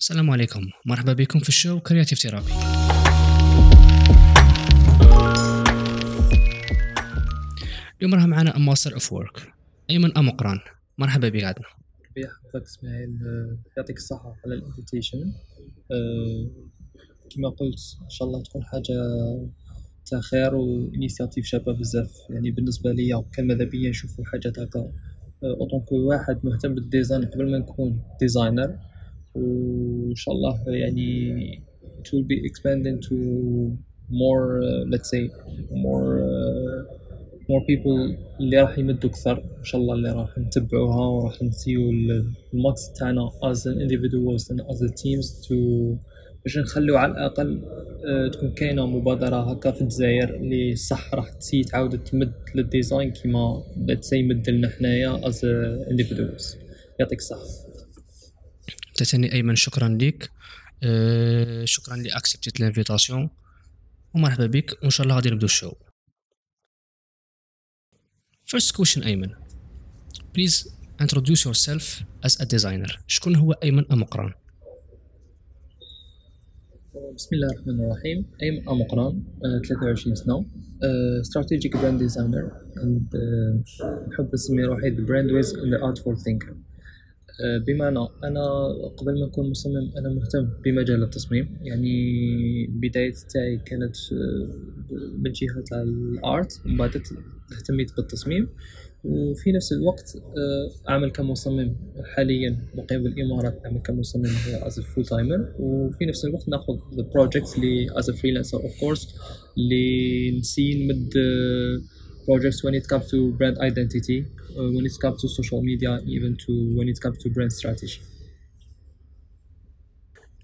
السلام 0.00 0.30
عليكم. 0.30 0.70
مرحبا 0.86 1.12
بكم 1.12 1.38
في 1.38 1.48
ال 1.48 1.54
show 1.54 1.80
Creative 1.80 2.18
Therapy 2.18 2.52
اليوم 7.98 8.14
راه 8.14 8.26
معنا 8.26 8.58
master 8.58 8.94
of 8.94 9.12
work 9.12 9.52
أيمن 9.90 10.18
أمقران. 10.18 10.58
مرحبا 10.98 11.28
بك 11.28 11.44
عندنا 11.44 11.64
يحفظك 12.16 12.62
إسماعيل 12.62 13.18
آه، 13.26 13.58
يعطيك 13.76 13.96
الصحة 13.96 14.36
على 14.44 14.54
ال 14.54 14.61
invitation 14.61 15.32
آه، 15.92 16.50
كما 17.30 17.48
قلت 17.48 17.78
إن 18.02 18.10
شاء 18.10 18.28
الله 18.28 18.42
تكون 18.42 18.64
حاجة 18.64 18.94
تاع 20.06 20.20
خير 20.20 20.54
و 20.54 20.62
initiative 20.62 21.46
شابة 21.46 21.72
بزاف. 21.72 22.10
يعني 22.30 22.50
بالنسبة 22.50 22.92
ليا 22.92 23.24
بيا 23.64 23.90
نشوفو 23.90 24.24
حاجة 24.24 24.48
هكا 24.48 24.92
en 25.44 25.56
tant 25.56 25.79
que 25.79 25.96
واحد 25.96 26.38
مهتم 26.44 26.74
بال 26.74 26.86
design 26.86 27.24
قبل 27.24 27.50
ما 27.50 27.58
نكون 27.58 28.02
designer 28.20 28.78
وإن 29.38 30.14
شاء 30.14 30.34
الله 30.34 30.54
يعني 30.66 31.62
it 32.00 32.06
will 32.12 32.26
be 32.32 32.38
expanded 32.48 33.02
to 33.08 33.16
more 34.22 34.60
uh, 34.62 34.84
let's 34.92 35.08
say 35.14 35.22
more 35.86 36.08
uh, 36.30 36.78
more 37.50 37.62
people 37.70 37.98
اللي 38.40 38.60
راح 38.60 38.78
يمدوا 38.78 39.10
أكثر. 39.10 39.36
إن 39.58 39.64
شاء 39.64 39.80
الله 39.80 39.94
اللي 39.94 40.10
راح 40.12 40.38
نتبعوها 40.38 41.06
وراح 41.06 41.42
نسيو 41.42 41.90
ال 42.54 42.63
max 42.63 42.92
تاعنا 42.92 43.30
as 43.52 43.56
an 43.58 43.76
individuals 43.84 44.42
and 44.50 44.60
as 44.72 44.82
a 44.82 44.90
teams 45.02 45.46
to 45.46 45.54
باش 46.44 46.58
نخليو 46.58 46.96
على 46.96 47.12
الأقل 47.12 47.60
uh, 47.60 48.32
تكون 48.32 48.50
كاينة 48.50 48.86
مبادرة 48.86 49.50
هكا 49.50 49.70
في 49.70 49.82
الجزائر 49.82 50.34
اللي 50.34 50.76
صح 50.76 51.14
راح 51.14 51.30
تسي 51.30 51.62
تعاود 51.62 52.04
تمد 52.04 52.32
لل 52.54 52.68
design 52.68 53.10
كيما 53.10 53.62
let's 53.88 54.08
say 54.08 54.12
يمد 54.12 54.50
لنا 54.50 54.68
حنايا 54.68 55.20
as 55.20 55.34
individuals. 55.90 56.56
يعطيك 57.00 57.18
الصحة. 57.18 57.67
تتني 58.98 59.32
أيمن 59.32 59.56
شكرا 59.56 59.88
لك 59.88 60.30
أه 60.82 61.64
شكرا 61.64 61.96
لي 61.96 62.08
accepté 62.08 62.53
ت 62.53 62.60
l'invitation 62.60 63.30
ومرحبا 64.14 64.46
بك. 64.46 64.78
وإن 64.82 64.90
شاء 64.90 65.04
الله 65.04 65.16
غادي 65.16 65.30
نبدو 65.30 65.46
ال 65.46 65.50
show. 65.50 65.72
First 68.46 68.72
question 68.72 69.04
أيمن. 69.06 69.30
Please 70.34 70.68
introduce 71.02 71.44
yourself 71.44 72.02
as 72.26 72.34
a 72.40 72.44
designer. 72.44 72.98
شكون 73.06 73.36
هو 73.36 73.52
أيمن 73.52 73.92
أمقران؟ 73.92 74.32
بسم 77.14 77.28
الله 77.32 77.48
الرحمن 77.52 77.80
الرحيم. 77.80 78.30
أيمن 78.42 78.68
أمقران 78.68 79.22
23 79.68 80.14
سنة. 80.14 80.44
strategic 81.22 81.72
brand 81.72 81.98
designer. 82.00 82.52
And 82.76 83.16
نحب 84.08 84.30
نسمي 84.34 84.64
روحي 84.64 84.90
the 84.96 85.02
brand 85.02 85.30
with 85.30 85.52
the 85.52 85.78
art 85.82 85.98
for 85.98 86.14
thinker 86.16 86.56
بمعنى 87.66 87.98
أنا 88.24 88.44
قبل 88.96 89.20
ما 89.20 89.26
نكون 89.26 89.50
مصمم 89.50 89.90
أنا 89.98 90.08
مهتم 90.08 90.48
بمجال 90.64 91.02
التصميم. 91.02 91.58
يعني 91.62 92.66
بداية 92.66 93.14
تاعي 93.34 93.56
كانت 93.56 93.96
من 95.18 95.32
جهة 95.32 95.60
تاع 95.70 95.82
ال 95.82 96.02
art 96.02 96.60
بعد 96.66 97.02
اهتميت 97.52 97.96
بالتصميم. 97.96 98.48
وفي 99.04 99.52
نفس 99.52 99.72
الوقت 99.72 100.18
أعمل 100.88 101.10
كمصمم 101.10 101.76
حاليا 102.14 102.56
مقيم 102.74 103.02
بالإمارات 103.02 103.60
أعمل 103.66 103.78
كمصمم 103.82 104.24
as 104.62 104.80
full 104.80 105.04
timer 105.04 105.54
وفي 105.58 106.06
نفس 106.06 106.24
الوقت 106.24 106.48
نأخذ 106.48 106.78
projects 107.14 107.58
لي 107.58 107.98
as 107.98 108.10
freelancer 108.10 108.62
of 108.62 108.80
course 108.80 109.16
اللي 109.58 110.38
نسي 110.38 110.84
نمد 110.84 111.12
when 112.64 112.74
it 112.74 112.86
comes 112.92 113.06
to 113.10 113.18
brand 113.38 113.56
identity. 113.58 114.18
uh, 114.20 114.37
when 114.56 114.84
it 114.90 114.96
comes 115.02 115.18
to 115.22 115.28
social 115.38 115.62
media 115.70 115.92
even 116.14 116.32
to 116.44 116.52
when 116.76 116.88
it 116.92 116.98
comes 117.04 117.18
to 117.22 117.28
brand 117.30 117.52
strategy. 117.52 118.00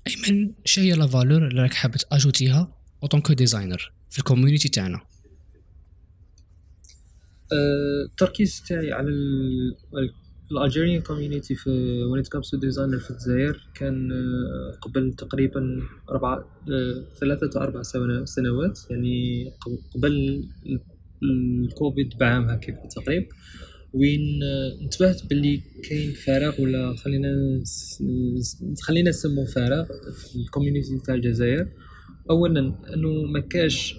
أيمن 0.07 0.53
شنو 0.65 0.85
هي 0.85 0.93
la 0.93 1.07
valeur 1.07 1.49
اللي 1.49 1.63
راك 1.63 1.75
حاب 1.75 1.97
تاجوتيها 1.97 2.75
اوطونكو 3.03 3.33
ديزاينر 3.33 3.93
في 4.11 4.19
ال 4.19 4.24
community 4.24 4.69
تاعنا؟ 4.69 5.01
التركيز 7.53 8.63
تاعي 8.69 8.93
على 8.93 9.09
ال 10.51 10.57
Algerian 10.57 11.03
community 11.03 11.55
في 11.55 11.71
وين 12.05 12.21
as 12.21 12.27
a 12.27 12.57
designer 12.57 12.99
في 12.99 13.11
الجزائر 13.11 13.69
كان 13.75 14.13
قبل 14.83 15.13
تقريبا 15.13 15.83
أربعة 16.11 16.45
ثلاثة 17.21 17.51
أو 17.57 17.63
أربع 17.63 17.83
سنوات 18.25 18.81
يعني 18.91 19.51
قبل 19.95 20.45
الكوفيد 21.23 22.19
بعام 22.19 22.45
هكا 22.49 22.89
تقريبا. 22.97 23.27
وين 23.95 24.43
انتبهت 24.83 25.27
باللي 25.27 25.61
كاين 25.89 26.13
فراغ 26.13 26.61
ولا 26.61 26.97
خلينا 26.97 27.63
خلينا 28.83 29.11
نسمو 29.11 29.45
فراغ 29.45 29.85
في 30.13 30.37
ال 30.37 30.43
community 30.43 30.99
تاع 31.07 31.15
الجزائر. 31.15 31.69
اولا 32.31 32.61
أنه 32.95 33.23
ما 33.23 33.41
كاش 33.41 33.95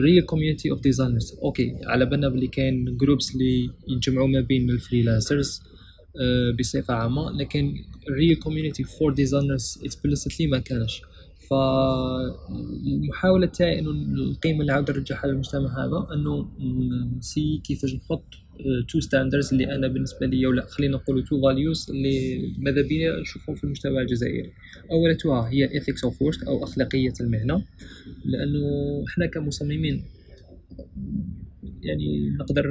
real 0.00 0.22
community 0.22 0.70
of 0.70 0.80
designers 0.80 1.34
okay 1.42 1.76
على 1.84 2.06
بالنا 2.06 2.28
بلي 2.28 2.46
كاين 2.46 2.96
groups 2.96 3.34
اللي 3.34 3.70
يجمعوا 3.88 4.28
ما 4.28 4.40
بين 4.40 4.70
ال 4.70 4.78
freelancers 4.78 5.60
uh, 5.60 6.58
بصفة 6.58 6.94
عامة 6.94 7.30
لكن 7.30 7.74
real 8.10 8.36
community 8.36 8.84
for 8.84 9.14
designers 9.14 9.78
explicitly 9.84 10.46
ما 10.46 10.58
كانش. 10.58 11.02
فالمحاولة 11.50 13.46
تاعي 13.46 13.78
إنه 13.78 13.90
القيمة 13.90 14.60
اللي 14.60 14.72
عاود 14.72 14.90
نرجعها 14.90 15.26
للمجتمع 15.26 15.84
هذا 15.84 16.06
إنه 16.14 16.48
نسي 17.18 17.60
كيفاش 17.64 17.94
نحط 17.94 18.24
two 18.88 19.00
standards 19.00 19.52
اللي 19.52 19.74
أنا 19.74 19.88
بالنسبة 19.88 20.26
لي 20.26 20.46
ولا 20.46 20.66
خلينا 20.66 20.96
نقولوا 20.96 21.22
two 21.22 21.42
values 21.42 21.90
اللي 21.90 22.38
ماذا 22.58 22.82
بيا 22.82 23.20
نشوفهم 23.20 23.54
في 23.56 23.64
المجتمع 23.64 24.00
الجزائري. 24.00 24.52
أولا 24.90 25.14
توها 25.14 25.48
هي 25.48 25.64
ال 25.64 25.70
ethics 25.70 26.04
of 26.04 26.22
work 26.22 26.44
أو 26.46 26.64
أخلاقية 26.64 27.12
المهنة 27.20 27.64
لأنه 28.24 28.64
إحنا 29.08 29.26
كمصممين 29.26 30.04
يعني 31.82 32.30
نقدر 32.30 32.64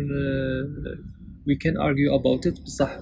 we 1.48 1.56
can 1.56 1.78
argue 1.78 2.10
about 2.20 2.46
it. 2.50 2.64
بصح 2.64 3.00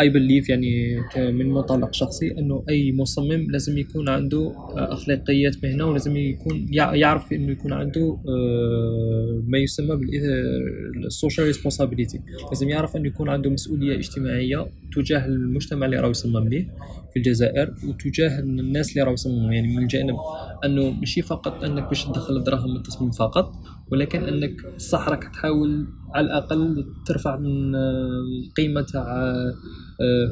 I 0.00 0.10
uh, 0.10 0.12
believe 0.12 0.48
يعني 0.48 1.00
من 1.16 1.50
منطلق 1.50 1.94
شخصي 1.94 2.38
إنه 2.38 2.64
أي 2.68 2.92
مصمم 2.92 3.50
لازم 3.50 3.78
يكون 3.78 4.08
عنده 4.08 4.52
أخلاقيات 4.76 5.64
مهنة 5.64 5.84
ولازم 5.84 6.16
يكون 6.16 6.66
يعرف 6.72 7.32
إنه 7.32 7.52
يكون 7.52 7.72
عنده 7.72 8.18
uh, 8.24 9.50
ما 9.50 9.58
يسمى 9.58 9.96
بال 9.96 10.33
social 10.33 11.46
responsibility 11.46 12.20
لازم 12.48 12.68
يعرف 12.68 12.96
إنه 12.96 13.06
يكون 13.06 13.28
عنده 13.28 13.50
مسؤولية 13.50 13.96
اجتماعية 13.96 14.66
تجاه 14.96 15.26
المجتمع 15.26 15.86
اللي 15.86 15.96
راه 15.96 16.08
يصمم 16.08 16.48
به 16.48 16.66
في 17.12 17.16
الجزائر 17.16 17.74
وتجاه 17.88 18.38
الناس 18.40 18.90
اللي 18.90 19.02
راهو 19.02 19.14
يصمموا. 19.14 19.52
يعني 19.52 19.76
من 19.76 19.86
جانب 19.86 20.16
إنه 20.64 20.90
ماشي 20.90 21.22
فقط 21.22 21.64
إنك 21.64 21.88
باش 21.88 22.04
تدخل 22.04 22.36
الدراهم 22.36 22.70
من 22.70 22.76
التصميم 22.76 23.10
فقط 23.10 23.54
ولكن 23.92 24.22
أنك 24.24 24.78
صح 24.78 25.08
راك 25.08 25.24
تحاول 25.24 25.86
على 26.14 26.26
الأقل 26.26 26.86
ترفع 27.06 27.36
من 27.36 27.74
القيمة 27.74 28.82
تاع 28.82 29.34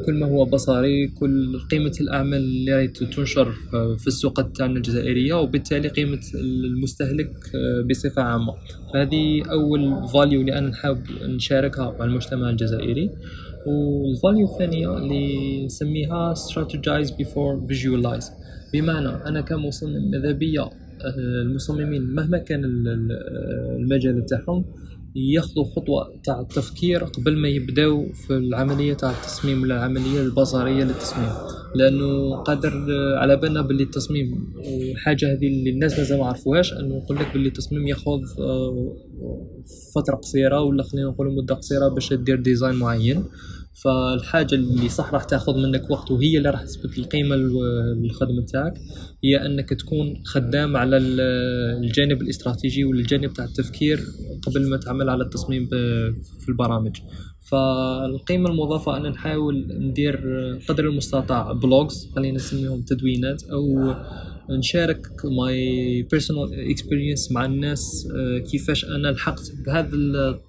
كل 0.07 0.15
ما 0.15 0.27
هو 0.27 0.45
بصري 0.45 1.09
كل 1.09 1.59
قيمة 1.71 1.93
الأعمال 2.01 2.39
اللي 2.39 2.73
راهي 2.73 2.89
تنشر 2.89 3.53
في 3.99 4.07
السوق 4.07 4.53
تاعنا 4.53 4.77
الجزائرية 4.77 5.35
وبالتالي 5.35 5.89
قيمة 5.89 6.21
المستهلك 6.35 7.33
بصفة 7.91 8.23
عامة. 8.23 8.55
فهذه 8.95 9.43
أول 9.51 10.09
value 10.09 10.41
اللي 10.41 10.59
أنا 10.59 10.69
نحاول 10.69 10.99
نشاركها 11.23 11.97
مع 11.99 12.05
المجتمع 12.05 12.51
الجزائري. 12.51 13.11
والفاليو 13.67 14.47
الثانية 14.53 14.99
اللي 14.99 15.65
نسميها 15.67 16.35
strategize 16.35 17.09
before 17.09 17.73
visualize. 17.73 18.25
بمعنى 18.73 19.09
أنا 19.09 19.41
كمصمم 19.41 20.11
ماذا 20.11 20.33
بيا؟ 20.33 20.71
المصممين 21.19 22.03
مهما 22.03 22.39
كان 22.39 22.65
المجال 23.79 24.27
تاعهم 24.27 24.65
ياخذوا 25.17 25.65
خطوة 25.65 26.21
تاع 26.25 26.41
التفكير 26.41 27.05
قبل 27.05 27.37
ما 27.37 27.49
يبداو 27.49 28.13
في 28.13 28.37
العملية 28.37 28.95
تاع 28.95 29.11
التصميم 29.11 29.63
ولا 29.63 29.77
العملية 29.77 30.23
البصرية 30.23 30.85
للتصميم. 30.85 31.31
لأنه 31.75 32.37
قادر 32.37 32.73
على 33.17 33.37
بالنا 33.37 33.63
باللي 33.63 33.83
التصميم 33.83 34.53
الحاجة 34.93 35.33
هذه 35.33 35.47
اللي 35.47 35.71
الناس 35.71 35.99
مازال 35.99 36.19
ما 36.19 36.27
عرفوهاش 36.27 36.73
أنه 36.73 36.97
يقول 36.97 37.19
لك 37.19 37.33
باللي 37.33 37.49
التصميم 37.49 37.87
ياخذ 37.87 38.21
فترة 39.95 40.15
قصيرة 40.17 40.61
ولا 40.61 40.83
خلينا 40.83 41.09
نقولوا 41.09 41.33
مدة 41.43 41.55
قصيرة 41.55 41.89
باش 41.89 42.13
دير 42.13 42.41
design 42.41 42.75
معين. 42.75 43.25
فالحاجة 43.83 44.55
اللي 44.55 44.89
صح 44.89 45.15
راح 45.15 45.25
تاخذ 45.25 45.57
منك 45.59 45.91
وقت 45.91 46.11
وهي 46.11 46.39
اللي 46.39 46.51
راح 46.51 46.63
تثبت 46.63 46.99
القيمة 46.99 47.37
للخدمه 47.37 48.43
تاعك 48.43 48.75
هي 49.25 49.47
أنك 49.47 49.69
تكون 49.69 50.23
خدام 50.25 50.77
على 50.77 50.97
الجانب 50.97 52.23
الاستراتيجي 52.23 52.85
والجانب 52.85 53.33
تاع 53.33 53.45
التفكير 53.45 54.01
قبل 54.43 54.71
ما 54.71 54.77
تعمل 54.77 55.11
على 55.11 55.25
التصميم 55.25 55.67
في 56.41 56.49
البرامج. 56.49 56.97
فالقيمة 57.51 58.51
المضافة 58.51 58.97
أن 58.97 59.03
نحاول 59.03 59.67
ندير 59.81 60.17
قدر 60.69 60.85
المستطاع 60.89 61.53
blogs 61.53 62.11
خلينا 62.17 62.37
نسميهم 62.37 62.83
تدوينات 62.83 63.43
أو 63.43 63.95
نشارك 64.51 65.07
my 65.25 66.03
personal 66.03 66.71
experience 66.71 67.33
مع 67.33 67.45
الناس 67.45 68.09
آه، 68.17 68.39
كيفاش 68.39 68.85
أنا 68.85 69.09
لحقت 69.09 69.53
بهذا 69.67 70.41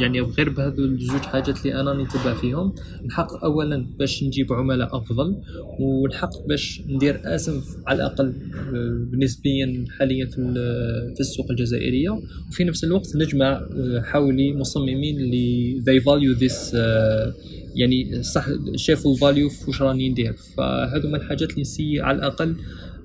يعني 0.00 0.20
غير 0.20 0.48
بهذو 0.48 0.84
الجوج 0.84 1.20
حاجات 1.20 1.66
اللي 1.66 1.80
أنا 1.80 2.02
نتبع 2.02 2.34
فيهم. 2.34 2.74
نحقق 3.06 3.44
اولا 3.44 3.86
باش 3.98 4.22
نجيب 4.22 4.52
عملاء 4.52 4.96
أفضل 4.96 5.36
ونحقق 5.80 6.46
باش 6.46 6.82
ندير 6.88 7.20
اسم 7.24 7.60
على 7.86 7.96
الأقل 7.96 8.34
آه، 8.74 9.16
نسبيا 9.16 9.84
حاليا 9.98 10.26
في 10.26 10.36
في 11.14 11.20
السوق 11.20 11.50
الجزائرية. 11.50 12.10
وفي 12.48 12.64
نفس 12.64 12.84
الوقت 12.84 13.16
نجمع 13.16 13.52
آه، 13.52 14.02
حولي 14.04 14.52
مصممين 14.52 15.16
اللي 15.16 15.80
they 15.80 16.02
value 16.02 16.40
this 16.40 16.74
يعني 17.76 18.22
صح 18.22 18.46
شافوا 18.76 19.14
الفاليو 19.14 19.48
في 19.48 19.64
واش 19.66 19.82
راني 19.82 20.08
ندير. 20.08 20.32
فهذو 20.32 21.08
من 21.08 21.14
الحاجات 21.14 21.50
اللي 21.50 21.60
نسي 21.60 22.00
على 22.00 22.18
الأقل 22.18 22.56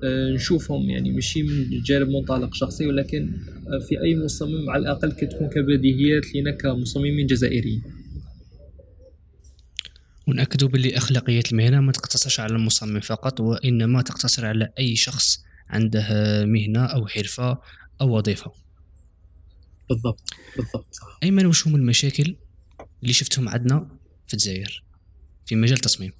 آه، 0.04 0.30
نشوفهم. 0.30 0.90
يعني 0.90 1.10
ماشي 1.10 1.42
من 1.42 1.82
جانب 1.82 2.08
منطلق 2.08 2.54
شخصي 2.54 2.86
ولكن 2.86 3.32
آه، 3.66 3.86
في 3.88 4.00
أي 4.02 4.16
مصمم 4.16 4.70
على 4.70 4.82
الأقل 4.82 5.12
كتكون 5.12 5.48
كبديهيات 5.48 6.34
لينا 6.34 6.50
كمصممين 6.50 7.26
جزائريين. 7.26 7.82
ونأكدوا 10.28 10.68
باللي 10.68 10.96
أخلاقية 10.96 11.42
المهنة 11.52 11.80
ما 11.80 11.92
تقتصرش 11.92 12.40
على 12.40 12.52
المصمم 12.52 13.00
فقط 13.00 13.40
وإنما 13.40 14.02
تقتصر 14.02 14.46
على 14.46 14.72
أي 14.78 14.96
شخص 14.96 15.44
عنده 15.68 16.06
مهنة 16.44 16.84
أو 16.84 17.06
حرفة 17.06 17.58
أو 18.00 18.16
وظيفة. 18.16 18.52
بالضبط 19.88 20.30
بالضبط 20.56 20.86
صح. 20.92 21.18
أيمن 21.22 21.46
وش 21.46 21.66
هم 21.66 21.74
المشاكل 21.74 22.36
اللي 23.02 23.12
شفتهم 23.12 23.48
عندنا؟ 23.48 24.01
في 24.26 24.34
الجزائر 24.34 24.84
في 25.46 25.56
مجال 25.56 25.76
التصميم. 25.76 26.12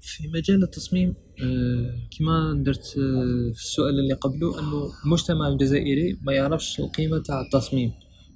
في 0.00 0.28
مجال 0.28 0.62
التصميم 0.62 1.14
آه، 1.42 1.94
كما 2.18 2.62
درت 2.66 2.94
آه، 2.98 3.52
في 3.54 3.60
السؤال 3.60 3.98
اللي 3.98 4.14
قبله 4.14 4.60
أنه 4.60 4.92
المجتمع 5.04 5.48
الجزائري 5.48 6.18
ما 6.22 6.32
يعرفش 6.32 6.80
القيمة 6.80 7.18
تاع 7.18 7.40
التصميم 7.40 7.92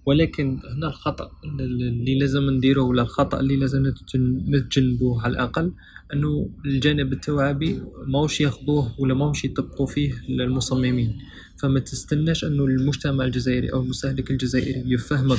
ولكن 0.06 0.60
هنا 0.76 0.86
الخطأ 0.86 1.30
اللي 1.60 2.18
لازم 2.18 2.50
نديره 2.50 2.82
ولا 2.82 3.02
الخطأ 3.02 3.40
اللي 3.40 3.56
لازم 3.56 3.86
نتجن- 3.86 4.44
نتجنبوه 4.56 5.22
على 5.22 5.32
الأقل 5.32 5.72
أنه 6.12 6.50
الجانب 6.66 7.12
التوعبي 7.12 7.80
ماوش 8.06 8.40
ياخذوه 8.40 9.00
ولا 9.00 9.14
ماوش 9.14 9.44
يطبقوا 9.44 9.86
فيه 9.86 10.12
المصممين 10.28 11.18
فما 11.62 11.80
تستناش 11.80 12.44
أنه 12.44 12.64
المجتمع 12.64 13.24
الجزائري 13.24 13.72
أو 13.72 13.82
المستهلك 13.82 14.30
الجزائري 14.30 14.82
يفهمك 14.92 15.38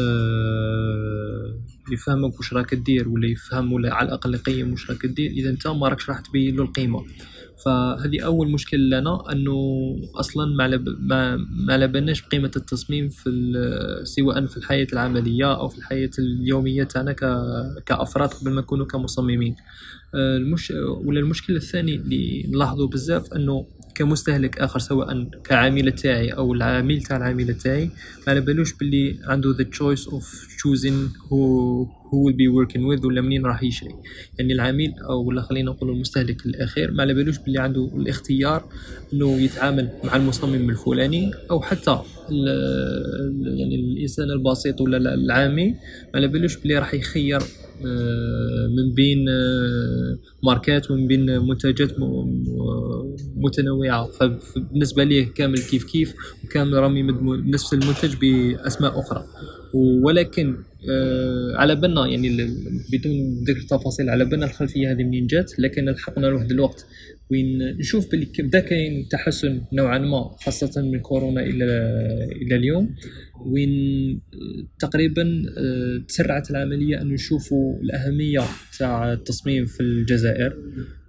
آه، 0.00 1.58
يفهمك 1.92 2.38
واش 2.38 2.52
راك 2.52 2.74
دير 2.74 3.08
ولا 3.08 3.26
يفهم 3.26 3.72
ولا 3.72 3.94
على 3.94 4.08
الأقل 4.08 4.34
يقيم 4.34 4.70
واش 4.70 4.90
راك 4.90 5.06
دير 5.06 5.30
إذا 5.30 5.50
أنت 5.50 5.66
ما 5.66 5.88
راكش 5.88 6.10
راح 6.10 6.20
تبين 6.20 6.56
له 6.56 6.62
القيمة. 6.62 7.04
فهذه 7.64 8.20
أول 8.20 8.50
مشكل 8.50 8.90
لنا 8.90 9.32
أنه 9.32 9.52
أصلا 10.14 10.56
ما 10.56 11.36
ما 11.66 11.86
بالناش 11.86 12.22
بقيمة 12.22 12.50
التصميم 12.56 13.08
في 13.08 13.30
سواء 14.04 14.46
في 14.46 14.56
الحياة 14.56 14.86
العملية 14.92 15.54
أو 15.54 15.68
في 15.68 15.78
الحياة 15.78 16.10
اليومية 16.18 16.84
تاعنا 16.84 17.12
كأفراد 17.86 18.28
قبل 18.28 18.50
ما 18.50 18.60
نكونوا 18.60 18.86
كمصممين. 18.86 19.56
آه، 20.14 20.36
المش... 20.36 20.70
ولا 21.04 21.20
المشكل 21.20 21.56
الثاني 21.56 21.94
اللي 21.94 22.46
نلاحظه 22.48 22.88
بزاف 22.88 23.32
أنه 23.32 23.66
كمستهلك 23.94 24.58
آخر 24.58 24.78
سواء 24.78 25.24
كعميل 25.44 25.92
تاعي 25.92 26.30
أو 26.30 26.54
العميل 26.54 27.02
تاع 27.02 27.16
العميل 27.16 27.54
تاعي. 27.54 27.84
ما 27.84 27.92
على 28.28 28.40
بالوش 28.40 28.72
باللي 28.72 29.18
عنده 29.24 29.54
the 29.54 29.66
choice 29.66 30.04
of 30.06 30.24
choosing 30.58 31.28
who 31.28 32.01
who 32.12 32.18
will 32.24 32.36
be 32.36 32.48
working 32.48 32.82
with 32.82 33.04
ولا 33.04 33.20
منين 33.20 33.46
راح 33.46 33.62
يشري 33.62 33.94
يعني 34.38 34.52
العميل 34.52 34.94
أو 35.10 35.24
ولا 35.24 35.42
خلينا 35.42 35.70
نقول 35.70 35.90
المستهلك 35.90 36.46
الأخير 36.46 36.90
ما 36.90 37.02
على 37.02 37.14
بالوش 37.14 37.38
باللي 37.38 37.58
عنده 37.58 37.90
الاختيار 37.96 38.64
إنه 39.12 39.40
يتعامل 39.40 39.88
مع 40.04 40.16
المصمم 40.16 40.70
الفلاني 40.70 41.30
أو 41.50 41.60
حتى 41.60 41.98
يعني 42.30 43.74
الإنسان 43.74 44.30
البسيط 44.30 44.80
ولا 44.80 45.14
العامي 45.14 45.70
ما 45.70 45.76
على 46.14 46.28
بالوش 46.28 46.56
باللي 46.56 46.78
راح 46.78 46.94
يخير 46.94 47.40
آه، 47.86 48.66
من 48.76 48.94
بين 48.94 49.28
آه، 49.28 50.18
ماركات 50.42 50.90
ومن 50.90 51.06
بين 51.06 51.38
منتجات 51.38 51.90
متنوعة. 53.36 54.06
فبالنسبه 54.06 55.04
ليه 55.04 55.26
كامل 55.34 55.58
كيف 55.58 55.84
كيف 55.84 56.14
وكامل 56.44 56.74
رامي 56.74 57.02
نفس 57.52 57.74
المنتج 57.74 58.14
بأسماء 58.20 59.00
أخرى. 59.00 59.24
ولكن 59.74 60.56
على 61.54 61.74
بالنا 61.76 62.06
يعني 62.06 62.28
بدون 62.92 63.44
ذكر 63.44 63.60
تفاصيل 63.60 64.10
على 64.10 64.24
بالنا 64.24 64.46
الخلفية 64.46 64.92
هذه 64.92 65.02
منين 65.02 65.26
جات 65.26 65.58
لكن 65.58 65.84
لحقنا 65.84 66.26
لواحد 66.26 66.50
الوقت 66.50 66.86
وين 67.30 67.76
نشوف 67.78 68.10
باللي 68.10 68.26
بدا 68.38 68.60
كاين 68.60 69.08
تحسن 69.08 69.60
نوعا 69.72 69.98
ما 69.98 70.36
خاصة 70.44 70.82
من 70.82 71.00
كورونا 71.00 71.40
إلى 71.40 71.64
إلى 72.42 72.56
اليوم 72.56 72.94
وين 73.46 74.20
تقريبا 74.78 75.42
آه، 75.58 76.02
تسرعت 76.08 76.50
العملية 76.50 77.00
أن 77.00 77.08
نشوفوا 77.08 77.82
الأهمية 77.82 78.40
تاع 78.78 79.12
التصميم 79.12 79.64
في 79.64 79.80
الجزائر. 79.80 80.52
آه، 80.52 81.01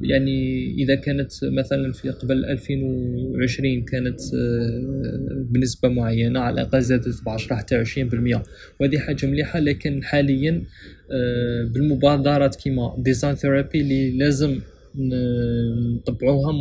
يعني 0.00 0.70
إذا 0.74 0.94
كانت 0.94 1.32
مثلا 1.44 1.92
في 1.92 2.10
قبل 2.10 2.44
2020 2.44 3.82
كانت 3.82 4.20
آه، 4.34 5.44
بنسبة 5.50 5.88
معينة 5.88 6.40
على 6.40 6.60
الأقل 6.60 6.82
زادت 6.82 7.22
ب 7.24 7.28
10 7.28 7.56
حتى 7.56 7.84
20% 7.84 8.42
وهذه 8.80 8.98
حاجة 8.98 9.26
مليحة 9.26 9.58
لكن 9.58 10.02
حاليا 10.04 10.62
آه، 11.12 11.64
بالمبادرات 11.64 12.56
كيما 12.56 12.94
design 12.98 13.34
therapy 13.34 13.80
اللي 13.80 14.18
لازم 14.18 14.60
نطبعوها 14.98 16.52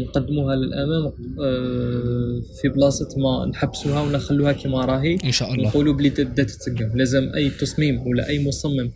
نقدموها 0.00 0.56
للأمام 0.56 1.12
آه، 1.40 2.42
في 2.62 2.68
بلاصة 2.68 3.08
ما 3.16 3.46
نحبسوها 3.46 4.02
ونخلوها 4.02 4.52
كما 4.52 4.84
راهي. 4.84 5.18
إن 5.24 5.32
شاء 5.32 5.54
الله. 5.54 5.68
نقولوا 5.68 5.94
بلي 5.94 6.10
تتسقم 6.10 6.90
لازم 6.94 7.32
أي 7.34 7.50
تصميم 7.50 8.06
ولا 8.06 8.28
أي 8.28 8.44
مصمم 8.44 8.80
آه، 8.80 8.90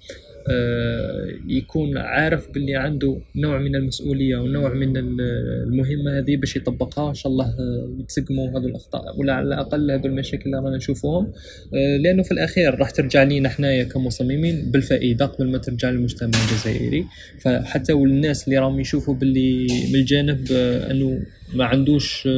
يكون 1.48 1.98
عارف 1.98 2.50
باللي 2.50 2.76
عنده 2.76 3.18
نوع 3.36 3.58
من 3.58 3.76
المسؤولية 3.76 4.36
ونوع 4.36 4.74
من 4.74 4.96
ال- 4.96 5.20
المهمة 5.66 6.18
هذه 6.18 6.36
باش 6.36 6.56
يطبقها. 6.56 7.08
إن 7.08 7.14
شاء 7.14 7.32
الله 7.32 7.46
آه، 7.46 7.88
يتسقموا 8.00 8.50
هذو 8.50 8.68
الأخطاء 8.68 9.20
ولا 9.20 9.32
على 9.32 9.46
الأقل 9.46 9.90
هذو 9.90 10.06
المشاكل 10.06 10.42
اللي 10.46 10.56
رانا 10.56 10.76
نشوفوهم. 10.76 11.32
آه، 11.74 11.96
لأنه 11.96 12.22
في 12.22 12.32
الأخير 12.32 12.74
راح 12.78 12.90
ترجع 12.90 13.22
لينا 13.22 13.48
حنايا 13.48 13.84
كمصممين 13.84 14.70
بالفائدة 14.70 15.26
قبل 15.26 15.50
ما 15.50 15.58
ترجع 15.58 15.90
للمجتمع 15.90 16.28
الجزائري. 16.28 17.04
فحتى 17.40 17.92
والناس 17.92 18.44
اللي 18.44 18.58
راهم 18.58 18.80
يشوفوا 18.80 19.14
باللي 19.14 19.66
من 19.92 19.94
الجانب 20.00 20.48
آه، 20.52 20.90
أنه 20.90 21.22
ما 21.54 21.64
عندوش 21.64 22.28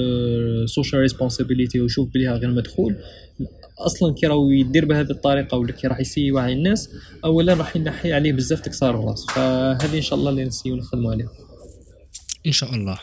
social 0.66 1.02
responsibility 1.02 1.81
ويشوف 1.80 2.08
بليها 2.14 2.36
غير 2.36 2.50
مدخول 2.50 2.94
أصلا 3.78 4.14
كي 4.14 4.26
راهو 4.26 4.50
يدير 4.50 4.84
بهذه 4.84 5.10
الطريقة 5.10 5.56
ولا 5.56 5.72
كي 5.72 5.86
راح 5.86 6.00
يسي 6.00 6.20
يوعي 6.20 6.52
الناس 6.52 6.90
اولا 7.24 7.54
راح 7.54 7.76
ينحي 7.76 8.12
عليه 8.12 8.32
بزاف 8.32 8.60
تكسار 8.60 9.00
الراس. 9.00 9.26
فهذه 9.26 9.96
إن 9.96 10.02
شاء 10.02 10.18
الله 10.18 10.30
اللي 10.30 10.44
نسيو 10.44 10.76
نخدموا 10.76 11.12
عليها. 11.12 11.32
إن 12.46 12.52
شاء 12.52 12.74
الله. 12.74 12.98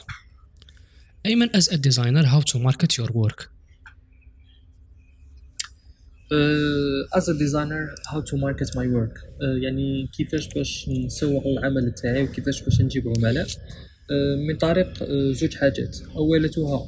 a 1.67 1.77
designer 1.77 2.25
how 2.33 2.41
to 2.41 2.57
market 2.59 2.97
your 2.97 3.09
work 3.21 3.39
uh, 6.31 7.17
as 7.17 7.27
a 7.27 7.35
designer 7.43 7.83
how 8.11 8.21
to 8.21 8.37
market 8.37 8.69
my 8.75 8.87
work. 8.87 9.15
uh, 9.19 9.63
يعني 9.63 10.09
كيفاش 10.17 10.47
باش 10.47 10.89
نسوق 10.89 11.43
العمل 11.45 11.91
تاعي 11.91 12.23
وكيفاش 12.23 12.61
باش 12.61 12.81
نجيب 12.81 13.13
عملاء 13.17 13.47
uh, 13.47 13.51
من 14.47 14.57
طريق 14.57 14.93
uh, 14.93 15.03
زوج 15.31 15.55
حاجات. 15.55 15.97
اولتها 16.15 16.87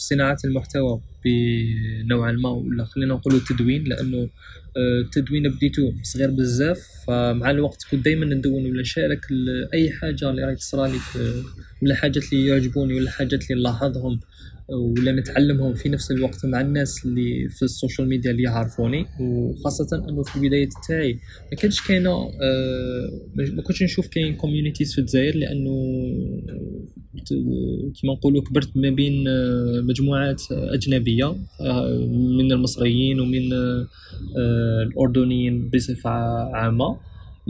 صناعة 0.00 0.38
المحتوى 0.44 1.00
بنوعا 1.24 2.32
ما 2.32 2.48
ولا 2.48 2.84
خلينا 2.84 3.14
نقولوا 3.14 3.38
التدوين 3.38 3.84
لأنه 3.84 4.28
آه، 4.76 5.00
التدوين 5.00 5.48
بديتو 5.48 5.92
صغير 6.02 6.30
بزاف 6.30 6.80
فمع 7.06 7.50
الوقت 7.50 7.84
كنت 7.90 8.04
دائما 8.04 8.26
ندون 8.26 8.66
ولا 8.66 8.80
نشارك 8.80 9.20
أي 9.74 9.90
حاجة 9.90 10.30
اللي 10.30 10.44
راهي 10.44 10.56
تصرالي 10.56 10.98
ولا 11.82 11.94
حاجات 11.94 12.32
اللي 12.32 12.46
يعجبوني 12.46 12.94
ولا 12.94 13.10
حاجات 13.10 13.50
اللي 13.50 13.60
نلاحظهم. 13.60 14.20
ولا 14.72 15.12
نتعلمهم 15.12 15.74
في 15.74 15.88
نفس 15.88 16.10
الوقت 16.10 16.46
مع 16.46 16.60
الناس 16.60 17.04
اللي 17.04 17.48
في 17.48 17.62
ال 17.62 17.69
social 17.69 18.08
media 18.08 18.30
اللي 18.30 18.42
يعرفوني 18.42 19.06
وخاصة 19.20 20.04
إنه 20.08 20.22
في 20.22 20.36
البداية 20.36 20.68
تاعي. 20.88 21.12
ما 21.52 21.58
كانش 21.58 21.80
كاينة 21.80 22.10
آه، 22.10 23.10
ما 23.34 23.62
كنتش 23.62 23.82
نشوف 23.82 24.06
كاين 24.06 24.36
communities 24.36 24.92
في 24.94 25.00
الجزائر 25.00 25.36
لأنه 25.36 25.72
كيما 27.94 28.12
نقولوا 28.14 28.42
كبرت 28.42 28.76
ما 28.76 28.90
بين 28.90 29.28
آه، 29.28 29.80
مجموعات 29.84 30.42
أجنبية 30.50 31.36
آه، 31.60 32.08
من 32.38 32.52
المصريين 32.52 33.20
ومن 33.20 33.52
الأردنيين 34.36 35.70
بصفة 35.74 36.10
عامة. 36.54 36.96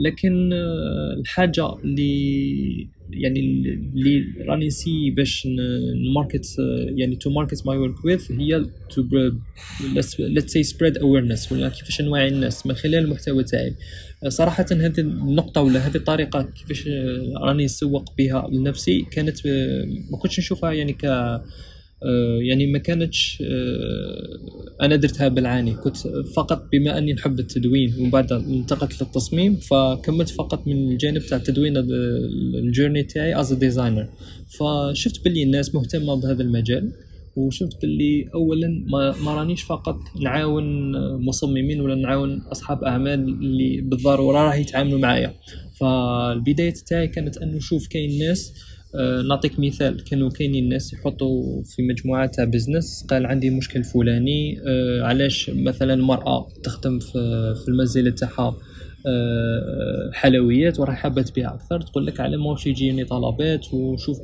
لكن 0.01 0.53
آه، 0.53 1.13
الحاجة 1.19 1.75
اللي 1.83 2.87
يعني 3.09 3.39
اللي 3.39 4.23
راني 4.47 4.67
نسي 4.67 5.11
باش 5.11 5.47
ن 6.09 6.14
market 6.14 6.45
يعني 6.87 7.15
to 7.15 7.29
market 7.29 7.67
my 7.67 7.77
work 7.77 8.05
which 8.05 8.24
is 8.24 8.31
هي 8.31 8.65
to 8.89 9.03
let's 10.19 10.51
say 10.51 10.63
spread 10.63 10.97
awareness 10.97 11.51
ولا 11.51 11.69
كيفاش 11.69 12.01
نوعي 12.01 12.27
الناس 12.27 12.67
من 12.67 12.73
خلال 12.73 12.95
المحتوى 12.95 13.43
تاعي. 13.43 13.75
صراحة 14.27 14.65
هذه 14.71 14.99
النقطة 14.99 15.61
ولا 15.61 15.87
هذه 15.87 15.95
الطريقة 15.95 16.41
كيفاش 16.41 16.87
راني 17.41 17.65
نسوق 17.65 18.13
بها 18.17 18.49
لنفسي 18.51 19.05
كانت 19.11 19.47
ما 20.11 20.17
كنتش 20.17 20.39
نشوفها 20.39 20.71
يعني 20.71 20.93
ك 20.93 21.05
آه، 21.05 21.43
يعني 22.41 22.67
ما 22.67 22.77
كانتش 22.79 23.43
آه، 23.45 24.85
أنا 24.85 24.95
درتها 24.95 25.27
بالعاني. 25.27 25.73
كنت 25.73 25.97
فقط 26.35 26.67
بما 26.71 26.97
أني 26.97 27.13
نحب 27.13 27.39
التدوين 27.39 27.95
ومن 27.99 28.09
بعد 28.09 28.31
انتقلت 28.31 29.01
للتصميم 29.03 29.55
فكملت 29.55 30.29
فقط 30.29 30.67
من 30.67 30.91
الجانب 30.91 31.21
تاع 31.21 31.37
التدوين 31.37 31.77
ال 31.77 31.93
journey 31.93 33.03
تاعي 33.03 33.39
as 33.39 33.53
designer 33.53 34.07
فشفت 34.47 35.23
باللي 35.23 35.43
الناس 35.43 35.75
مهتمة 35.75 36.15
بهذا 36.15 36.41
المجال 36.43 36.91
وشفت 37.35 37.81
باللي 37.81 38.29
اولا 38.33 38.83
ما, 38.87 39.15
ما 39.23 39.33
رانيش 39.33 39.63
فقط 39.63 39.97
نعاون 40.21 40.91
مصممين 41.25 41.81
ولا 41.81 41.95
نعاون 41.95 42.41
أصحاب 42.51 42.83
أعمال 42.83 43.19
اللي 43.19 43.81
بالضرورة 43.81 44.37
راح 44.39 44.55
يتعاملوا 44.55 44.99
معايا. 44.99 45.33
فالبداية 45.79 46.73
تاعي 46.87 47.07
كانت 47.07 47.37
انه 47.37 47.57
نشوف 47.57 47.87
كاين 47.87 48.19
ناس 48.19 48.53
آه، 48.53 48.80
نعطيك 49.27 49.59
مثال. 49.59 50.03
كانوا 50.03 50.29
كاينين 50.29 50.63
الناس 50.63 50.93
يحطوا 50.93 51.63
في 51.63 51.83
مجموعه 51.83 52.25
تاع 52.25 52.43
business 52.43 53.05
قال 53.09 53.25
عندي 53.25 53.49
مشكل 53.49 53.83
فلاني 53.83 54.61
آه، 54.67 55.03
علاش 55.03 55.49
مثلا 55.49 55.93
المراه 55.93 56.47
تخدم 56.63 56.99
في 56.99 57.65
المنزل 57.67 58.15
تاعها 58.15 58.57
آه، 59.07 60.11
حلويات 60.13 60.79
وراح 60.79 60.95
حابة 60.95 61.21
تبيع 61.21 61.53
أكثر 61.53 61.81
تقول 61.81 62.05
لك 62.05 62.19
على 62.19 62.37
ما 62.37 62.55
يجيني 62.65 63.05
طلبات 63.05 63.73
وشوف 63.73 64.17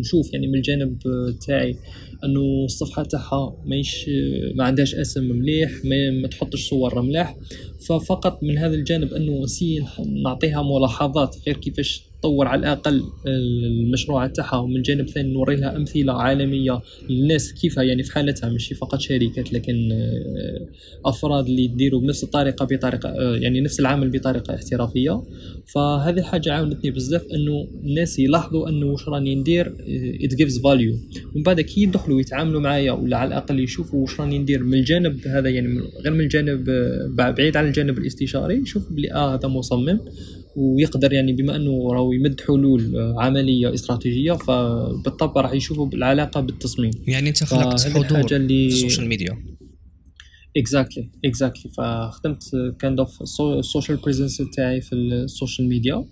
نشوف 0.00 0.32
يعني 0.32 0.46
من 0.46 0.54
الجانب 0.54 0.98
تاعي 1.46 1.76
أنه 2.24 2.64
الصفحة 2.64 3.02
تاعها 3.02 3.56
ماهيش 3.64 4.10
ما 4.54 4.64
عندهاش 4.64 4.94
اسم 4.94 5.24
مليح 5.24 5.70
ما, 6.22 6.28
تحطش 6.28 6.68
صور 6.68 7.02
ملاح. 7.02 7.36
ففقط 7.88 8.42
من 8.42 8.58
هذا 8.58 8.74
الجانب 8.74 9.12
أنه 9.12 9.42
نسي 9.42 9.84
نعطيها 10.24 10.62
ملاحظات 10.62 11.36
غير 11.46 11.56
كيفاش 11.56 12.11
تطور 12.22 12.48
على 12.48 12.60
الأقل 12.60 13.02
المشروع 13.26 14.26
تاعها 14.26 14.56
ومن 14.56 14.76
الجانب 14.76 15.08
الثاني 15.08 15.32
نوري 15.32 15.56
لها 15.56 15.76
أمثلة 15.76 16.12
عالمية 16.12 16.80
للناس 17.10 17.52
كيفها 17.52 17.84
يعني 17.84 18.02
في 18.02 18.12
حالتها 18.12 18.50
ماشي 18.50 18.74
فقط 18.74 19.00
شركات 19.00 19.52
لكن 19.52 19.92
آه، 19.92 20.68
أفراد 21.04 21.46
اللي 21.46 21.64
يديروا 21.64 22.00
بنفس 22.00 22.24
الطريقة 22.24 22.64
بطريقة 22.64 23.08
آه، 23.08 23.36
يعني 23.36 23.60
نفس 23.60 23.80
العمل 23.80 24.10
بطريقة 24.10 24.54
احترافية. 24.54 25.22
فهذه 25.74 26.18
الحاجة 26.18 26.52
عاونتني 26.52 26.90
بزاف 26.90 27.26
إنه 27.34 27.68
الناس 27.84 28.18
يلاحظوا 28.18 28.68
إنه 28.68 28.86
واش 28.86 29.08
راني 29.08 29.34
ندير 29.34 29.66
it 30.24 30.34
gives 30.34 30.58
value 30.58 30.94
ومن 31.34 31.42
بعد 31.42 31.60
كي 31.60 31.82
يدخلوا 31.82 32.20
يتعاملوا 32.20 32.60
معايا 32.60 32.92
ولا 32.92 33.16
على 33.16 33.28
الأقل 33.28 33.60
يشوفوا 33.60 34.00
واش 34.00 34.20
راني 34.20 34.38
ندير 34.38 34.62
من 34.62 34.74
الجانب 34.74 35.26
هذا 35.26 35.48
يعني 35.48 35.80
غير 36.04 36.12
من 36.12 36.20
الجانب 36.20 36.68
آه، 36.68 37.30
بعيد 37.30 37.56
عن 37.56 37.66
الجانب 37.66 37.98
الاستشاري 37.98 38.54
يشوف 38.54 38.92
بلي 38.92 39.12
آه 39.12 39.34
هذا 39.34 39.48
مصمم. 39.48 39.98
ويقدر 40.56 41.12
يعني 41.12 41.32
بما 41.32 41.56
أنه 41.56 41.92
راهو 41.92 42.12
يمد 42.12 42.40
حلول 42.40 42.92
عملية 43.18 43.74
استراتيجية 43.74 44.32
فبالطبع 44.32 45.40
راح 45.40 45.52
يشوفوا 45.52 45.86
بالعلاقه 45.86 46.40
بالتصميم. 46.40 46.90
يعني 47.06 47.28
أنت 47.28 47.44
خلقت 47.44 47.88
حضور 47.88 48.36
اللي 48.36 48.70
في 48.70 48.74
ال 48.74 48.79
social 48.79 49.08
media. 49.08 49.38
exactly 50.56 51.08
exactly 51.24 51.70
فخدمت 51.72 52.74
kind 52.78 52.98
of 53.00 53.22
ال 53.22 53.33
social 53.33 53.98
presence 53.98 54.42
تاعي 54.56 54.80
في 54.80 54.94
ال 54.94 55.05
social 55.05 55.68
media 55.68 56.04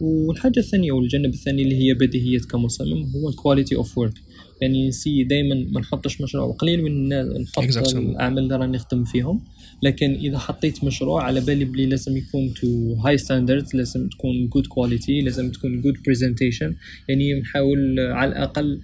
والحاجة 0.00 0.58
الثانية 0.58 0.92
والجانب 0.92 1.34
الثاني 1.34 1.62
اللي 1.62 1.76
هي 1.76 1.94
بديهيه 1.94 2.38
كمصمم 2.38 3.06
هو 3.16 3.28
ال 3.28 3.34
quality 3.34 3.76
of 3.76 3.98
work 3.98 4.14
يعني 4.60 4.88
نسي 4.88 5.24
دائما 5.24 5.54
ما 5.54 5.80
نحطش 5.80 6.20
مشروع 6.20 6.52
قليل 6.52 6.82
من 6.82 7.08
نحط 7.42 7.62
exactly. 7.62 7.96
الاعمال 7.96 8.38
اللي 8.38 8.56
راني 8.56 8.72
نخدم 8.72 9.04
فيهم. 9.04 9.40
لكن 9.82 10.14
إذا 10.14 10.38
حطيت 10.38 10.84
مشروع 10.84 11.22
على 11.22 11.40
بالي 11.40 11.64
بلي 11.64 11.86
لازم 11.86 12.16
يكون 12.16 12.54
to 12.54 12.94
high 12.94 13.18
standards 13.18 13.76
لازم 13.76 14.08
تكون 14.08 14.48
good 14.48 14.66
quality 14.66 15.20
لازم 15.20 15.50
تكون 15.50 15.80
good 15.80 15.94
presentation 16.06 16.74
يعني 17.08 17.40
نحاول 17.40 18.00
على 18.00 18.32
الأقل 18.32 18.80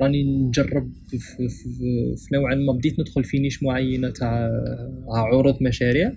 راني 0.00 0.22
نجرب 0.22 0.90
في, 1.08 1.18
في, 1.18 1.48
في 2.16 2.34
نوعا 2.34 2.54
ما 2.54 2.72
بديت 2.72 3.00
ندخل 3.00 3.24
في 3.24 3.38
niche 3.38 3.62
معينة 3.62 4.10
تاع 4.10 4.50
عروض 5.08 5.62
مشاريع. 5.62 6.12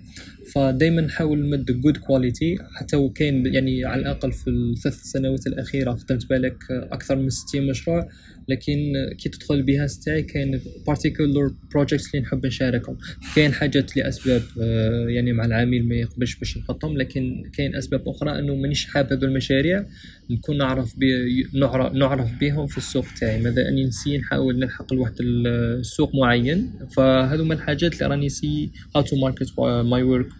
فدائما 0.52 1.00
نحاول 1.00 1.38
نمد 1.38 1.80
good 1.80 1.96
quality 1.96 2.58
حتى 2.74 2.96
وكاين 2.96 3.46
يعني 3.46 3.84
على 3.84 4.00
الأقل 4.00 4.32
في 4.32 4.50
الثلاث 4.50 4.94
سنوات 4.94 5.46
الأخيرة 5.46 5.92
خدمت 5.92 6.28
بالك 6.28 6.56
أكثر 6.70 7.16
من 7.16 7.30
60 7.30 7.66
مشروع 7.66 8.08
لكن 8.48 8.92
كي 9.18 9.28
تدخل 9.28 9.62
بها 9.62 9.86
تاعي 10.04 10.22
كاين 10.22 10.60
particular 10.86 11.54
projects 11.72 12.14
اللي 12.14 12.26
نحب 12.26 12.46
نشاركهم. 12.46 12.98
كاين 13.36 13.52
حاجات 13.52 13.96
لاسباب 13.96 14.42
آه، 14.60 15.06
يعني 15.08 15.32
مع 15.32 15.44
العميل 15.44 15.88
ما 15.88 15.94
يقبلش 15.94 16.34
باش 16.34 16.58
نحطهم 16.58 16.96
لكن 16.98 17.50
كاين 17.56 17.76
أسباب 17.76 18.08
أخرى 18.08 18.38
أنه 18.38 18.54
مانيش 18.54 18.86
حابب 18.86 19.24
المشاريع 19.24 19.86
نكون 20.30 20.58
نعرف 20.58 20.98
بي 20.98 21.46
نعرف 21.92 22.30
بهم 22.40 22.66
في 22.66 22.78
السوق 22.78 23.06
تاعي. 23.20 23.42
ماذا 23.42 23.68
أني 23.68 23.84
نسي 23.84 24.18
نحاول 24.18 24.58
نلحق 24.58 24.94
لواحد 24.94 25.14
السوق 25.20 26.14
معين 26.14 26.72
فهذو 26.96 27.44
من 27.44 27.52
الحاجات 27.52 27.94
اللي 27.94 28.06
راني 28.06 28.28
how 28.96 29.02
to 29.02 29.16
market 29.16 29.48
my 29.94 30.02
work. 30.02 30.24
with 30.24 30.33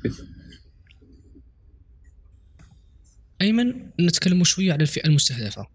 أيمن 3.41 3.91
نتكلموا 4.01 4.45
شوية 4.45 4.73
على 4.73 4.83
الفئة 4.83 5.07
المستهدفة. 5.07 5.67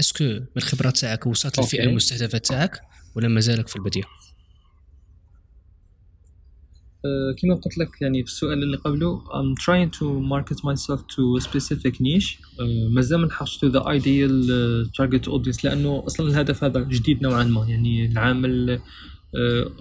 أسكو 0.00 0.24
من 0.24 0.46
الخبرات 0.56 0.96
تاعك 0.96 1.26
وصلت 1.26 1.58
للفئة 1.58 1.84
المستهدفة 1.84 2.38
تاعك 2.38 2.80
ولا 3.14 3.28
مازالك 3.28 3.68
في 3.68 3.76
البدايه 3.76 4.04
كما 7.42 7.54
قلت 7.54 7.78
لك 7.78 8.02
يعني 8.02 8.24
في 8.24 8.30
السؤال 8.30 8.62
اللي 8.62 8.76
قبله 8.76 9.20
I'm 9.20 9.54
trying 9.56 9.90
to 9.98 10.04
market 10.04 10.58
myself 10.58 11.00
to 11.00 11.38
a 11.38 11.40
specific 11.40 12.00
niche. 12.00 12.38
uh, 12.58 12.62
مازال 12.90 13.20
ما 13.20 13.26
لحقتش 13.26 13.58
to 13.58 13.68
the 13.68 13.80
ideal 13.80 14.48
uh, 14.48 14.90
target 14.90 15.28
audience 15.32 15.64
لأنه 15.64 16.02
أصلا 16.06 16.28
الهدف 16.28 16.64
هذا 16.64 16.80
جديد 16.80 17.22
نوعا 17.22 17.44
ما. 17.44 17.66
يعني 17.68 18.06
العام 18.06 18.44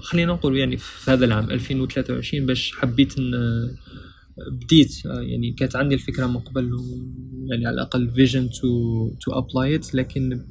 خلينا 0.02 0.34
نقول 0.34 0.58
يعني 0.58 0.78
في 0.78 1.12
هذا 1.12 1.26
العام 1.26 1.52
2023 1.52 2.46
باش 2.46 2.72
حبيت 2.72 3.14
بديت 4.38 5.06
يعني 5.06 5.52
كانت 5.52 5.76
عندي 5.76 5.96
الفكرة 5.96 6.28
من 6.28 6.38
قبل 6.38 6.72
يعني 7.50 7.66
على 7.66 7.74
الأقل 7.74 8.10
vision 8.10 8.50
to 8.50 9.10
to 9.22 9.32
apply 9.32 9.76
it 9.76 9.96
لكن 9.96 10.42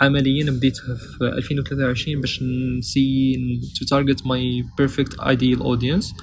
عمليا 0.00 0.50
بديت 0.50 0.76
في 0.76 1.24
2023 1.24 2.20
باش 2.20 2.42
نسي 2.78 3.36
to 3.78 3.84
target 3.84 4.26
my 4.26 4.64
perfect 4.78 5.20
ideal 5.20 5.60
audience 5.60 6.14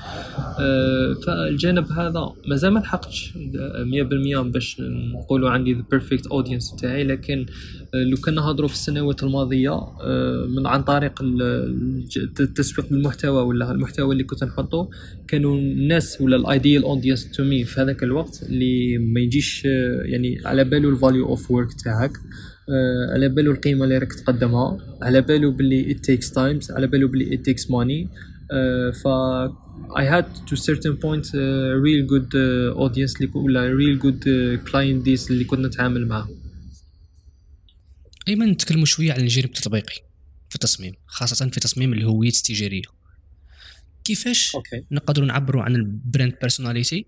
فالجانب 1.26 1.92
هذا 1.92 2.34
مازال 2.48 2.74
ما 2.74 2.80
لحقتش 2.80 3.34
100% 3.34 4.38
باش 4.40 4.82
نقولوا 4.82 5.50
عندي 5.50 5.74
the 5.74 5.84
perfect 5.92 6.28
audience 6.28 6.76
تاعي 6.76 7.04
لكن 7.04 7.46
لو 7.94 8.18
كان 8.18 8.36
نهضروا 8.36 8.68
في 8.68 8.74
السنوات 8.74 9.24
الماضية 9.24 9.72
آه، 9.72 10.46
من 10.50 10.68
عن 10.68 10.84
طريق 10.84 11.22
التسويق 12.40 12.90
بالمحتوى 12.90 13.42
ولا 13.42 13.72
المحتوى 13.72 14.12
اللي 14.12 14.24
كنت 14.24 14.44
نحطه 14.44 14.90
كانوا 15.28 15.58
الناس 15.58 16.22
ولا 16.22 16.36
ال 16.36 16.44
ideal 16.44 16.84
audience 16.84 17.32
to 17.32 17.44
me 17.44 17.64
في 17.64 17.82
هذاك 17.82 18.04
الوقت 18.04 18.44
اللي 18.44 18.98
ما 18.98 19.20
يجيش 19.20 19.64
آه، 19.66 20.02
يعني 20.02 20.42
على 20.46 20.64
باله 20.64 20.90
ال 20.90 20.96
value 20.96 21.26
of 21.26 21.52
work 21.52 21.74
تاعك 21.74 22.12
آه، 22.70 23.14
على 23.14 23.30
باله 23.30 23.52
القيمة 23.52 23.84
اللي 23.84 23.98
راك 23.98 24.14
تقدمها 24.14 24.78
على 25.02 25.22
باله 25.22 25.52
باللي 25.52 25.96
it 25.96 25.98
takes 25.98 26.28
times 26.28 26.72
على 26.72 26.88
باله 26.88 27.08
باللي 27.08 27.38
it 27.38 27.42
takes 27.42 27.64
money 27.64 28.10
ف 29.04 29.08
I 30.02 30.04
had 30.04 30.28
to 30.50 30.56
certain 30.56 30.98
point 30.98 31.26
uh, 31.34 31.40
real 31.86 32.06
good 32.12 32.30
uh, 32.36 32.84
audience 32.84 33.36
ولا 33.36 33.78
real 33.78 33.98
good 33.98 34.22
uh, 34.22 34.70
client 34.70 35.30
اللي 35.32 35.44
كنا 35.44 35.68
نتعامل 35.68 36.08
معاهم 36.08 36.39
ايمن 38.30 38.48
نتكلموا 38.48 38.86
شوية 38.86 39.14
عن 39.14 39.20
الجانب 39.20 39.46
التطبيقي 39.46 39.96
في 40.50 40.56
التصميم 40.56 40.94
خاصة 41.06 41.50
في 41.50 41.60
تصميم 41.60 41.94
الهويات 41.94 42.36
التجارية 42.36 42.82
كيفاش 44.04 44.56
okay. 44.56 44.84
نقدروا 44.92 45.28
نعبروا 45.28 45.64
عن 45.64 45.76
ال 45.76 45.86
brand 45.86 46.34
personality 46.42 47.06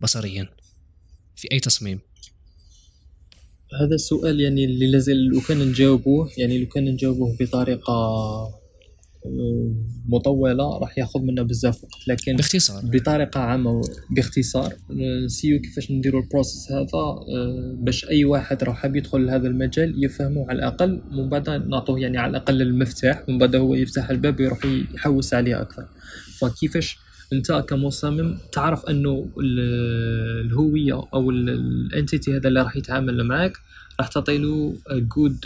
بصريا 0.00 0.48
في 1.36 1.48
أي 1.52 1.60
تصميم 1.60 2.00
هذا 3.80 3.94
السؤال 3.94 4.40
يعني 4.40 4.64
اللي 4.64 4.90
لازال 4.90 5.26
لو 5.26 5.40
كان 5.40 5.58
نجاوبوه 5.58 6.30
يعني 6.38 6.58
لو 6.58 6.66
كان 6.66 6.84
نجاوبوه 6.84 7.36
بطريقة 7.40 7.96
مطوله 10.08 10.78
راح 10.78 10.98
ياخذ 10.98 11.20
منا 11.20 11.42
بزاف 11.42 11.84
وقت. 11.84 12.08
لكن 12.08 12.36
باختصار. 12.36 12.82
بطريقة 12.84 13.40
عامة 13.40 13.80
باختصار 14.10 14.74
نسيو 15.24 15.60
كيفاش 15.60 15.90
نديروا 15.90 16.22
ال 16.22 16.28
process 16.28 16.72
هذا 16.72 16.88
آه، 16.92 17.76
باش 17.78 18.08
أي 18.08 18.24
واحد 18.24 18.64
راح 18.64 18.76
حاب 18.76 18.96
يدخل 18.96 19.26
لهذا 19.26 19.48
المجال 19.48 20.04
يفهمه 20.04 20.46
على 20.48 20.58
الأقل 20.58 21.00
من 21.10 21.28
بعد 21.28 21.50
نعطوه 21.50 22.00
يعني 22.00 22.18
على 22.18 22.30
الأقل 22.30 22.62
المفتاح 22.62 23.22
من 23.28 23.38
بعد 23.38 23.56
هو 23.56 23.74
يفتح 23.74 24.10
الباب 24.10 24.40
ويروح 24.40 24.60
يحوس 24.94 25.34
عليه 25.34 25.60
أكثر. 25.60 25.86
فكيفاش 26.38 26.98
أنت 27.32 27.52
كمصمم 27.52 28.38
تعرف 28.52 28.84
أنه 28.84 29.28
الهوية 29.40 31.02
أو 31.14 31.30
ال 31.30 31.45
entity 31.45 32.36
هذا 32.36 32.48
اللي 32.48 32.62
راح 32.62 32.76
يتعامل 32.76 33.24
معك 33.24 33.52
راح 34.00 34.08
تعطي 34.08 34.38
له 34.38 34.76
good 34.90 35.38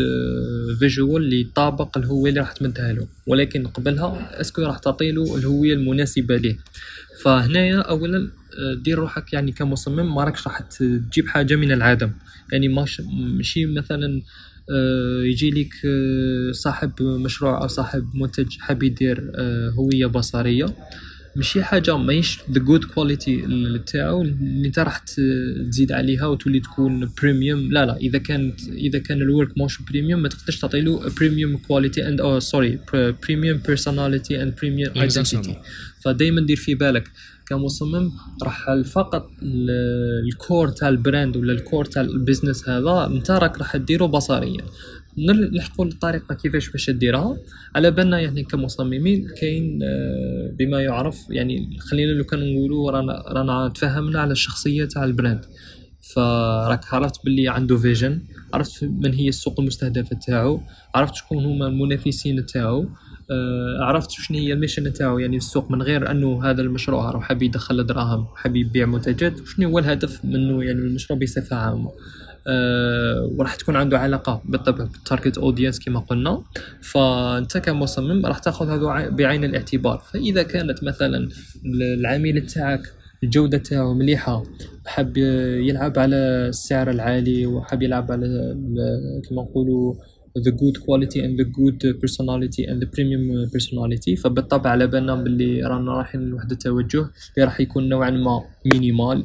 visual 0.78 1.22
اللي 1.22 1.40
يطابق 1.40 1.98
الهوية 1.98 2.30
اللي 2.30 2.40
راح 2.40 2.52
تمدها 2.52 2.92
له. 2.92 3.06
ولكن 3.26 3.66
قبلها 3.66 4.40
est-ce 4.40 4.55
que 4.55 4.62
راح 4.62 4.78
تعطي 4.78 5.12
له 5.12 5.36
الهوية 5.36 5.74
المناسبة 5.74 6.36
ليه. 6.36 6.56
فهنايا 7.22 7.78
اولا 7.78 8.30
آه، 8.58 8.74
دير 8.74 8.98
روحك 8.98 9.32
يعني 9.32 9.52
كمصمم 9.52 10.14
ما 10.14 10.24
راكش 10.24 10.46
راح 10.46 10.60
تجيب 10.60 11.28
حاجة 11.28 11.56
من 11.56 11.72
العدم. 11.72 12.10
يعني 12.52 12.68
ماشي 13.12 13.66
مثلا 13.66 14.22
آه، 14.70 15.22
يجي 15.22 15.50
لك 15.50 15.72
صاحب 16.54 17.02
مشروع 17.02 17.62
أو 17.62 17.68
صاحب 17.68 18.10
منتج 18.14 18.58
حاب 18.58 18.82
يدير 18.82 19.32
هوية 19.78 20.06
بصرية. 20.06 20.66
ماشي 21.36 21.62
حاجة 21.62 21.96
ماهيش 21.96 22.38
the 22.50 22.58
good 22.58 22.84
quality 22.84 23.42
تاعو 23.86 24.22
اللي 24.22 24.66
انت 24.66 24.78
راح 24.78 24.98
تزيد 24.98 25.92
عليها 25.92 26.26
وتولي 26.26 26.60
تكون 26.60 27.10
premium 27.22 27.72
لا 27.72 27.86
لا 27.86 27.96
إذا 27.96 28.18
كانت 28.18 28.60
إذا 28.68 28.98
كان 28.98 29.22
ال 29.22 29.29
work 29.29 29.58
موش 29.58 29.82
premium 29.82 30.22
ما 30.22 30.28
تقدرش 30.28 30.60
تعطي 30.60 30.80
له 30.80 31.10
premium 31.18 31.56
quality 31.56 32.08
and 32.08 32.20
أو 32.20 32.38
sorry 32.38 32.78
premium 32.92 33.58
personality 33.66 34.42
and 34.42 34.54
premium 34.60 34.92
identity 34.96 35.56
فدائما 36.00 36.40
دير 36.40 36.56
في 36.56 36.74
بالك. 36.74 37.10
كمصمم 37.46 38.12
راح 38.42 38.74
فقط 38.84 39.30
الكور 39.42 40.68
تاع 40.68 40.88
البراند 40.88 41.36
ولا 41.36 41.52
الكور 41.52 41.84
تاع 41.84 42.02
البيزنس 42.02 42.68
هذا 42.68 43.06
انت 43.12 43.30
راك 43.30 43.58
راح 43.58 43.76
ديرو 43.76 44.08
بصريا. 44.08 44.64
نلحقوا 45.26 45.84
الطريقة 45.84 46.34
كيفاش 46.34 46.70
باش 46.70 46.90
ديرها 46.90 47.36
على 47.74 47.90
بالنا 47.90 48.20
يعني 48.20 48.42
كمصممين 48.42 49.28
كاين 49.40 49.80
آه، 49.82 50.54
بما 50.58 50.82
يعرف 50.82 51.16
يعني 51.30 51.78
خلينا 51.78 52.10
لو 52.10 52.24
كان 52.24 52.54
نقولوا 52.54 52.90
رانا 52.90 53.24
رانا 53.28 53.68
تفهمنا 53.68 54.20
على 54.20 54.32
الشخصية 54.32 54.84
تاع 54.84 55.04
ال 55.04 55.11
brand 55.11 55.44
فراك 56.14 56.94
عرفت 56.94 57.24
باللي 57.24 57.48
عنده 57.48 57.76
vision 57.76 58.22
عرفت 58.54 58.84
من 58.84 59.14
هي 59.14 59.28
السوق 59.28 59.60
المستهدفه 59.60 60.16
تاعو 60.26 60.60
عرفت 60.94 61.14
شكون 61.14 61.44
هما 61.44 61.66
المنافسين 61.66 62.46
تاعو 62.46 62.88
آه، 63.30 63.84
عرفت 63.84 64.10
شنو 64.10 64.38
هي 64.38 64.52
ال 64.52 64.57
mission 64.57 64.92
تاعو 64.92 65.18
يعني 65.18 65.36
السوق 65.36 65.70
من 65.70 65.82
غير 65.82 66.10
أنه 66.10 66.44
هذا 66.44 66.62
المشروع 66.62 67.10
راح 67.10 67.22
حاب 67.22 67.42
يدخل 67.42 67.86
دراهم 67.86 68.26
حاب 68.36 68.56
يبيع 68.56 68.86
منتجات 68.86 69.40
وشنو 69.40 69.68
هو 69.68 69.78
الهدف 69.78 70.24
منه 70.24 70.64
يعني 70.64 70.80
المشروع 70.80 71.18
بصفة 71.18 71.56
عامة. 71.56 71.90
وراح 73.38 73.54
تكون 73.54 73.76
عنده 73.76 73.98
علاقة 73.98 74.42
بالطبع 74.44 74.84
بال 74.84 74.98
target 74.98 75.38
audience 75.38 75.78
كما 75.78 76.00
قلنا. 76.00 76.42
فأنت 76.82 77.58
كمصمم 77.58 78.26
راح 78.26 78.38
تاخذ 78.38 78.70
هذا 78.70 79.08
بعين 79.08 79.44
الاعتبار. 79.44 79.98
فإذا 80.12 80.42
كانت 80.42 80.84
مثلا 80.84 81.28
العميل 81.74 82.46
تاعك 82.46 82.80
الجودة 83.22 83.58
تاعو 83.58 83.94
مليحة 83.94 84.42
حاب 84.86 85.16
يلعب 85.16 85.98
على 85.98 86.16
السعر 86.16 86.90
العالي 86.90 87.46
وحاب 87.46 87.82
يلعب 87.82 88.12
على 88.12 88.56
كما 89.28 89.42
نقولوا 89.42 89.94
the 90.38 90.52
good 90.52 90.76
quality 90.86 91.18
and 91.24 91.34
the 91.40 91.44
good 91.58 91.80
personality 92.02 92.62
and 92.70 92.80
the 92.82 92.86
premium 92.86 93.50
personality. 93.54 94.14
فبالطبع 94.22 94.70
على 94.70 94.86
بالنا 94.86 95.14
باللي 95.14 95.62
رانا 95.62 95.92
رايحين 95.92 96.20
لواحد 96.20 96.50
التوجه 96.50 96.98
اللي 96.98 97.44
راح 97.44 97.60
يكون 97.60 97.88
نوعا 97.88 98.10
ما 98.10 98.42
minimal 98.72 99.18
آه 99.18 99.24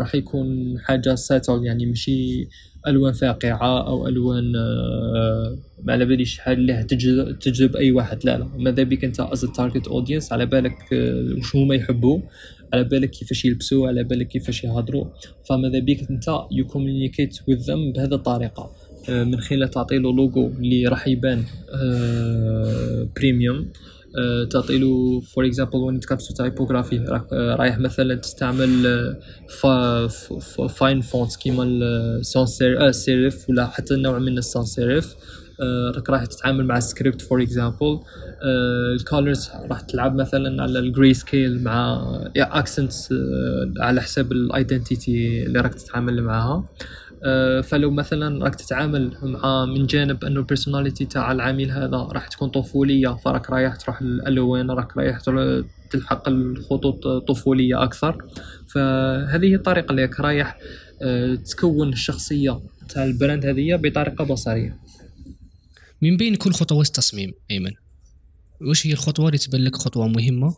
راح 0.00 0.14
يكون 0.14 0.78
حاجة 0.78 1.14
subtle 1.14 1.60
يعني 1.64 1.86
ماشي 1.86 2.48
ألوان 2.86 3.12
فاقعة 3.12 3.86
أو 3.88 4.08
ألوان 4.08 4.56
آه 4.56 5.58
ما 5.82 5.92
على 5.92 6.04
باليش 6.04 6.34
شحال 6.34 6.58
اللي 6.58 6.84
تجذب, 7.40 7.76
أي 7.76 7.92
واحد. 7.92 8.24
لا 8.24 8.38
لا. 8.38 8.48
ماذا 8.58 8.82
بك 8.82 9.04
أنت 9.04 9.20
as 9.20 9.40
target 9.40 9.88
audience 9.88 10.32
على 10.32 10.46
بالك 10.46 10.92
آه 10.92 11.34
وش 11.38 11.56
هما 11.56 11.74
يحبوا 11.74 12.20
على 12.72 12.84
بالك 12.84 13.10
كيفاش 13.10 13.44
يلبسوا 13.44 13.88
على 13.88 14.04
بالك 14.04 14.28
كيفاش 14.28 14.64
يهضروا 14.64 15.04
فماذا 15.48 15.78
بك 15.78 16.10
أنت؟ 16.10 16.28
you 16.52 16.66
communicate 16.66 17.38
with 17.48 17.72
بهذه 17.94 18.14
الطريقة. 18.14 18.70
آه، 19.08 19.24
من 19.24 19.40
خلال 19.40 19.70
تعطي 19.70 19.98
له 19.98 20.12
لوجو 20.12 20.46
اللي 20.46 20.86
راح 20.86 21.08
يبان 21.08 21.44
premium 23.16 23.68
آه، 24.18 24.44
تعطي 24.44 24.78
له 24.78 25.20
for 25.20 25.46
example 25.46 25.76
when 25.76 26.00
comes 26.00 26.28
to 26.28 26.34
typography 26.34 26.98
رايح 27.32 27.78
مثلا 27.78 28.14
تستعمل 28.14 29.16
fine 30.68 31.00
font 31.00 31.36
كيما 31.36 31.64
ال 31.64 31.80
sans 31.80 32.46
serif 32.92 33.50
ولا 33.50 33.66
حتى 33.66 33.96
نوع 33.96 34.18
من 34.18 34.38
ال 34.38 34.43
sans 34.43 34.64
serif 34.64 35.14
راك 35.94 36.10
راح 36.10 36.24
تتعامل 36.24 36.64
مع 36.64 36.80
script 36.80 37.22
for 37.22 37.42
example 37.42 38.00
ال 38.94 39.02
colors 39.02 39.50
راح 39.70 39.80
تلعب 39.80 40.14
مثلا 40.14 40.62
على 40.62 40.78
ال 40.78 40.85
grey 40.85 41.14
scale 41.14 41.62
مع 41.62 42.04
accents 42.36 43.14
على 43.78 44.00
حساب 44.00 44.32
ال 44.32 44.45
identity 44.45 45.46
اللي 45.46 45.60
راك 45.60 45.74
تتعامل 45.74 46.22
معها 46.22 46.54
آه، 46.54 46.64
فلو 47.62 47.90
مثلا 47.90 48.44
راك 48.44 48.54
تتعامل 48.54 49.16
مع 49.22 49.64
من 49.64 49.86
جانب 49.86 50.24
أنه 50.24 50.40
ال 50.40 50.45
personality 50.45 51.04
تاع 51.04 51.32
العميل 51.32 51.70
هذا 51.70 51.96
راح 51.96 52.28
تكون 52.28 52.48
طفولية 52.48 53.08
فراك 53.08 53.50
رايح 53.50 53.76
تروح 53.76 54.02
للالوان 54.02 54.70
راك 54.70 54.96
رايح 54.96 55.18
تلحق 55.90 56.28
الخطوط 56.28 57.06
طفولية 57.28 57.82
أكثر. 57.82 58.18
فهذه 58.68 59.44
هي 59.44 59.54
الطريقة 59.54 59.90
اللي 59.90 60.02
راك 60.02 60.20
رايح 60.20 60.58
آه، 61.02 61.34
تكون 61.34 61.92
الشخصية 61.92 62.60
تاع 62.88 63.04
ال 63.04 63.11
brand 63.11 63.46
هذه 63.46 63.76
بطريقة 63.76 64.24
بصرية. 64.24 64.78
من 66.02 66.16
بين 66.16 66.34
كل 66.34 66.52
خطوات 66.52 66.86
التصميم 66.86 67.32
إيمن. 67.50 67.72
واش 68.68 68.86
هي 68.86 68.92
الخطوة 68.92 69.26
اللي 69.26 69.38
تبان 69.38 69.64
لك 69.64 69.76
خطوة 69.76 70.08
مهمة 70.08 70.56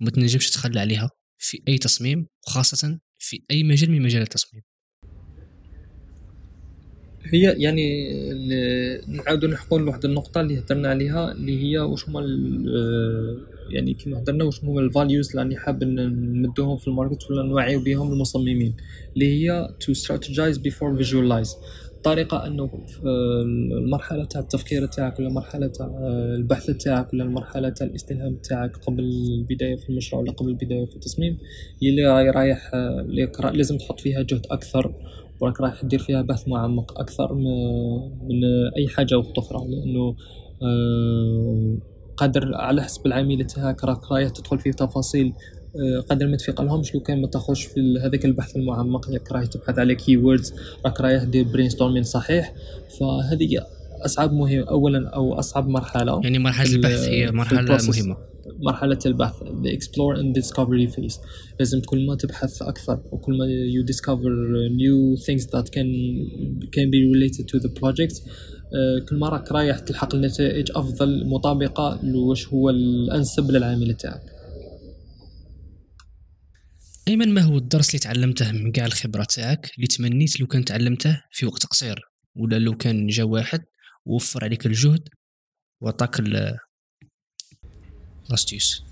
وما 0.00 0.10
تنجمش 0.10 0.50
تخلى 0.50 0.80
عليها 0.80 1.10
في 1.38 1.62
أي 1.68 1.78
تصميم 1.78 2.26
وخاصة 2.46 2.98
في 3.18 3.44
أي 3.50 3.62
مجال 3.62 3.90
من 3.90 4.02
مجال 4.02 4.22
التصميم؟ 4.22 4.62
هي 7.32 7.54
يعني 7.58 8.12
نعاودو 9.08 9.46
نحكوا 9.46 9.78
لواحد 9.78 10.04
النقطة 10.04 10.40
اللي 10.40 10.58
هضرنا 10.58 10.88
عليها 10.88 11.32
اللي 11.32 11.62
هي 11.62 11.78
واش 11.78 12.08
هما 12.08 12.20
يعني 13.70 13.94
كيما 13.94 14.18
هضرنا 14.18 14.44
واش 14.44 14.64
هما 14.64 14.80
ال 14.80 14.87
values 14.87 15.30
اللي 15.30 15.42
راني 15.42 15.56
حاب 15.56 15.84
نمدوهم 15.84 16.76
في 16.76 16.88
ال 16.88 16.94
market 16.94 17.30
ولا 17.30 17.42
نوعيو 17.42 17.80
بهم 17.80 18.12
المصممين 18.12 18.74
اللي 19.14 19.26
هي 19.26 19.68
to 19.80 19.94
strategize 19.94 20.56
before 20.56 21.02
visualize. 21.02 21.56
الطريقة 22.02 22.46
إنه 22.46 22.66
في 22.86 23.00
المرحلة 23.78 24.24
تاع 24.24 24.40
التفكير 24.40 24.86
تاعك 24.86 25.18
ولا 25.18 25.28
المرحله 25.28 25.66
تاع 25.66 25.86
البحث 26.36 26.70
تاعك 26.70 27.12
ولا 27.12 27.24
المرحلة 27.24 27.68
تاع 27.68 27.86
الاستلهام 27.86 28.36
تاعك 28.36 28.76
قبل 28.76 29.04
البداية 29.04 29.76
في 29.76 29.90
المشروع 29.90 30.22
ولا 30.22 30.32
قبل 30.32 30.48
البداية 30.48 30.84
في 30.84 30.94
التصميم 30.94 31.38
هي 31.82 31.88
اللي 31.88 32.30
رايح 32.30 32.70
لازم 33.54 33.78
تحط 33.78 34.00
فيها 34.00 34.22
جهد 34.22 34.46
أكثر 34.50 34.94
وراك 35.42 35.60
رايح 35.60 35.84
دير 35.84 35.98
فيها 35.98 36.22
بحث 36.22 36.48
معمق 36.48 37.00
أكثر 37.00 37.34
من 37.34 38.44
أي 38.76 38.88
حاجة 38.88 39.22
أخرى 39.38 39.58
لأنه 39.68 40.16
آه، 40.62 41.76
قادر 42.16 42.54
على 42.54 42.82
حسب 42.82 43.06
العميل 43.06 43.46
تاعك 43.46 43.84
راك 43.84 44.12
رايح 44.12 44.28
تدخل 44.28 44.58
في 44.58 44.72
تفاصيل 44.72 45.32
آه، 45.76 46.00
قادر 46.00 46.26
ما 46.26 46.36
تفيق 46.36 46.60
لهمش 46.60 46.94
لو 46.94 47.00
كان 47.00 47.20
ما 47.20 47.26
تخش 47.26 47.64
في 47.64 47.80
هذاك 48.04 48.24
البحث 48.24 48.56
المعمق 48.56 49.10
راك 49.10 49.32
رايح 49.32 49.46
تبحث 49.46 49.78
على 49.78 49.94
keywords 49.94 50.54
راك 50.84 51.00
رايح 51.00 51.22
دير 51.24 51.44
brainstorming 51.44 52.02
صحيح. 52.02 52.54
فهذه 53.00 53.48
أصعب 54.04 54.32
مهم 54.32 54.62
اولا 54.62 55.08
أو 55.08 55.34
أصعب 55.34 55.68
مرحلة. 55.68 56.20
يعني 56.22 56.38
مرحلة 56.38 56.70
البحث 56.74 57.08
هي 57.08 57.30
مرحلة 57.30 57.78
مهمة. 57.88 58.16
مرحلة 58.46 58.98
البحث 59.06 59.42
the 59.42 59.70
explore 59.76 60.16
and 60.16 60.42
discovery 60.42 60.94
phase. 60.94 61.20
لازم 61.60 61.80
كل 61.80 62.06
ما 62.06 62.14
تبحث 62.14 62.62
أكثر 62.62 63.02
وكل 63.12 63.38
ما 63.38 63.46
you 63.46 63.86
discover 63.92 64.32
new 64.70 65.24
things 65.26 65.46
that 65.46 65.66
can 65.72 65.88
can 66.74 66.90
be 66.90 67.00
related 67.12 67.44
to 67.48 67.58
the 67.58 67.70
project 67.80 68.16
uh, 68.18 69.08
كل 69.08 69.16
ما 69.18 69.28
راك 69.28 69.52
رايح 69.52 69.78
تلحق 69.78 70.14
النتائج 70.14 70.70
أفضل 70.74 71.26
مطابقة 71.26 72.00
لوش 72.02 72.48
هو 72.48 72.70
الأنسب 72.70 73.50
للعميل 73.50 73.94
تاعك. 73.94 74.22
أيمن 77.08 77.34
ما 77.34 77.40
هو 77.40 77.58
الدرس 77.58 77.88
اللي 77.88 77.98
تعلمته 77.98 78.52
من 78.52 78.72
كاع 78.72 78.86
الخبرة 78.86 79.24
تاعك 79.24 79.70
اللي 79.76 79.86
تمنيت 79.86 80.40
لو 80.40 80.46
كان 80.46 80.64
تعلمته 80.64 81.20
في 81.30 81.46
وقت 81.46 81.66
قصير؟ 81.66 82.00
ولا 82.36 82.58
لو 82.58 82.76
كان 82.76 83.06
جا 83.06 83.24
واحد 83.24 83.60
ووفر 84.04 84.44
عليك 84.44 84.66
الجهد 84.66 85.08
وعطاك 85.80 86.20
لاستيوس 88.32 88.84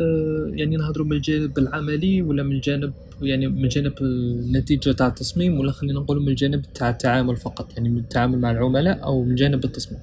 أه 0.00 0.50
يعني 0.54 0.76
نهضروا 0.76 1.06
من 1.06 1.12
الجانب 1.12 1.58
العملي 1.58 2.22
ولا 2.22 2.42
من 2.42 2.52
الجانب 2.52 2.92
يعني 3.22 3.48
من 3.48 3.68
جانب 3.68 3.92
النتيجة 4.00 4.92
تاع 4.92 5.06
التصميم 5.06 5.60
ولا 5.60 5.72
خلينا 5.72 6.00
نقولوا 6.00 6.22
من 6.22 6.28
الجانب 6.28 6.72
تاع 6.74 6.90
التعامل 6.90 7.36
فقط 7.36 7.72
يعني 7.76 7.88
من 7.88 7.98
التعامل 7.98 8.38
مع 8.38 8.50
العملاء 8.50 9.02
أو 9.02 9.24
من 9.24 9.34
جانب 9.34 9.64
التصميم؟ 9.64 10.00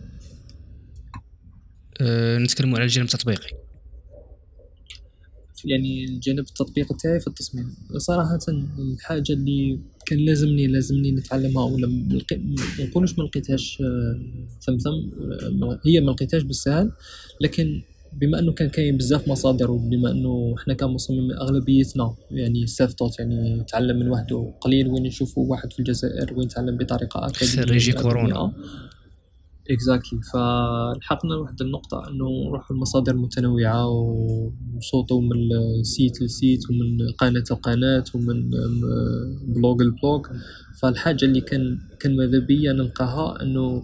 أه 2.01 2.37
نتكلموا 2.37 2.75
على 2.77 2.85
الجانب 2.85 3.07
التطبيقي. 3.07 3.64
يعني 5.65 6.05
الجانب 6.05 6.39
التطبيقي 6.39 6.95
تاعي 7.03 7.19
في 7.19 7.27
التصميم. 7.27 7.75
صراحة 7.97 8.39
الحاجة 8.79 9.33
اللي 9.33 9.79
كان 10.05 10.19
لازمني 10.19 10.67
لازمني 10.67 11.11
نتعلمها 11.11 11.63
ولا 11.63 11.87
ما 11.87 12.19
نقولوش 12.79 13.19
ما 13.19 13.23
لقيتهاش 13.23 13.83
ثم 14.61 14.77
ثم 14.77 14.93
هي 15.85 16.01
ما 16.01 16.11
لقيتهاش 16.11 16.43
بالسهل 16.43 16.91
لكن 17.41 17.81
بما 18.13 18.39
أنه 18.39 18.51
كان 18.51 18.69
كاين 18.69 18.97
بزاف 18.97 19.27
مصادر 19.27 19.71
وبما 19.71 20.11
أنه 20.11 20.55
حنا 20.57 20.73
كمصممين 20.73 21.31
أغلبيتنا 21.31 22.15
يعني 22.31 22.67
سيلف 22.67 22.93
توت 22.93 23.19
يعني 23.19 23.63
تعلم 23.67 23.99
من 23.99 24.09
وحده 24.09 24.53
قليل 24.61 24.87
وين 24.87 25.03
نشوفوا 25.03 25.51
واحد 25.51 25.73
في 25.73 25.79
الجزائر 25.79 26.33
وين 26.33 26.47
تعلم 26.47 26.77
بطريقة 26.77 27.27
أكاديمية 27.27 27.65
خريجي 27.65 27.91
كورونا. 27.91 28.53
exactly 29.69 30.19
فلحقنا 30.33 31.33
لواحد 31.33 31.61
النقطة 31.61 32.09
إنه 32.09 32.25
نروحوا 32.49 32.75
المصادر 32.75 33.15
متنوعة 33.15 33.87
ونسوطوا 33.87 35.21
من 35.21 35.49
site 35.83 36.21
ل 36.21 36.31
site 36.31 36.69
ومن 36.69 37.09
قناة 37.17 37.43
لقناة 37.51 38.03
ومن 38.15 38.49
blog 39.47 39.81
ل 39.83 39.91
blog 39.91 40.21
فالحاجة 40.81 41.25
اللي 41.25 41.41
كان 41.41 41.79
كان 41.99 42.15
ماذا 42.17 42.39
بيا 42.39 42.73
نلقاها 42.73 43.41
إنه 43.41 43.83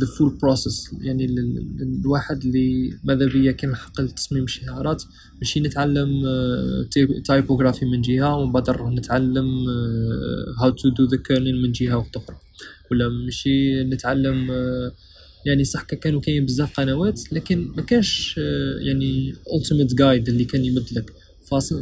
the 0.00 0.06
full 0.06 0.38
process 0.42 0.90
يعني 1.00 1.26
الواحد 1.82 2.44
اللي 2.44 2.90
ماذا 3.04 3.26
بيا 3.26 3.52
كان 3.52 3.74
حق 3.74 3.92
تصميم 4.04 4.46
شعارات 4.46 5.02
ماشي 5.38 5.60
نتعلم 5.60 6.08
typography 7.24 7.84
من 7.86 8.00
جهة 8.00 8.36
ومن 8.36 8.52
بعد 8.52 8.70
نتعلم 8.70 9.48
how 10.60 10.70
to 10.70 10.88
do 10.88 11.04
the 11.04 11.16
kerning 11.16 11.62
من 11.62 11.72
جهة 11.72 12.06
أخرى. 12.16 12.36
ولا 12.90 13.08
ماشي 13.08 13.84
نتعلم 13.84 14.50
آه، 14.50 14.92
يعني 15.46 15.64
صح 15.64 15.82
كانوا 15.82 16.20
كاين 16.20 16.46
بزاف 16.46 16.80
قنوات 16.80 17.32
لكن 17.32 17.72
ما 17.76 17.82
كانش 17.82 18.38
آه، 18.38 18.78
يعني 18.80 19.32
ultimate 19.32 19.94
guide 19.94 20.28
اللي 20.28 20.44
كان 20.44 20.64
يمدلك. 20.64 21.12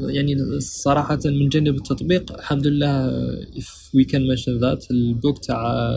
يعني 0.08 0.60
صراحة 0.60 1.18
من 1.24 1.48
جانب 1.48 1.74
التطبيق 1.74 2.32
الحمد 2.32 2.66
لله 2.66 3.10
if 3.44 3.68
we 3.96 4.04
can 4.04 4.22
mention 4.30 4.60
that 4.60 4.90
ال 4.90 5.01
book 5.01 5.44
تاع 5.44 5.90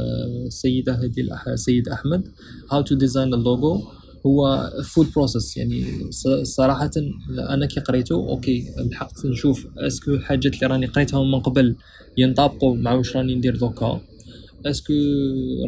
السيدة 0.47 0.93
هذه 0.93 1.13
السيد 1.47 1.89
أحمد 1.89 2.27
how 2.69 2.81
to 2.81 2.95
design 2.95 3.33
a 3.33 3.37
logo 3.37 4.01
هو 4.25 4.71
full 4.83 5.07
process 5.15 5.57
يعني 5.57 5.85
صراحة 6.43 6.91
أنا 7.49 7.65
كي 7.65 7.79
قريته 7.79 8.15
okay 8.15 8.65
لحقت 8.77 9.25
نشوف 9.25 9.67
est-ce 9.77 10.00
que 10.00 10.11
الحاجات 10.11 10.55
اللي 10.55 10.67
راني 10.67 10.85
قريتهم 10.85 11.31
من 11.31 11.39
قبل 11.39 11.75
ينطبقوا 12.17 12.75
مع 12.75 12.93
واش 12.93 13.17
راني 13.17 13.35
ندير 13.35 13.55
دوكا. 13.55 14.01
est-ce 14.67 14.84
que 14.84 14.93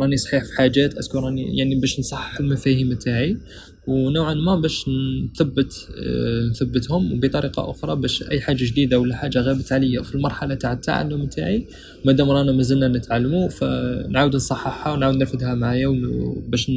راني 0.02 0.18
صحيح 0.18 0.44
في 0.44 0.54
حاجات 0.58 0.94
est-ce 0.96 1.12
que 1.12 1.20
راني 1.20 1.58
يعني 1.58 1.76
باش 1.76 2.00
نصحح 2.00 2.40
المفاهيم 2.40 2.94
تاعي. 2.94 3.38
ونوعا 3.88 4.34
ما 4.34 4.56
باش 4.56 4.86
نثبت 5.34 5.90
آه، 6.06 6.50
نثبتهم 6.50 7.14
وبطريقه 7.14 7.72
أخرى 7.72 7.96
باش 7.96 8.24
أي 8.24 8.42
حاجة 8.42 8.66
جديدة 8.66 9.00
ولا 9.00 9.16
حاجة 9.16 9.40
غابت 9.40 9.72
عليا 9.72 10.02
في 10.02 10.16
المرحلة 10.16 10.56
تاع 10.56 10.72
التعلم 10.74 11.26
تاعي. 11.26 11.68
مادام 12.06 12.30
رانا 12.30 12.52
مازلنا 12.52 12.88
نتعلموا 12.88 13.50
فنعاود 13.50 14.36
نصححها 14.36 14.94
ونعاود 14.94 15.16
نرفدها 15.16 15.56
معايا 15.56 15.88
باش 16.48 16.72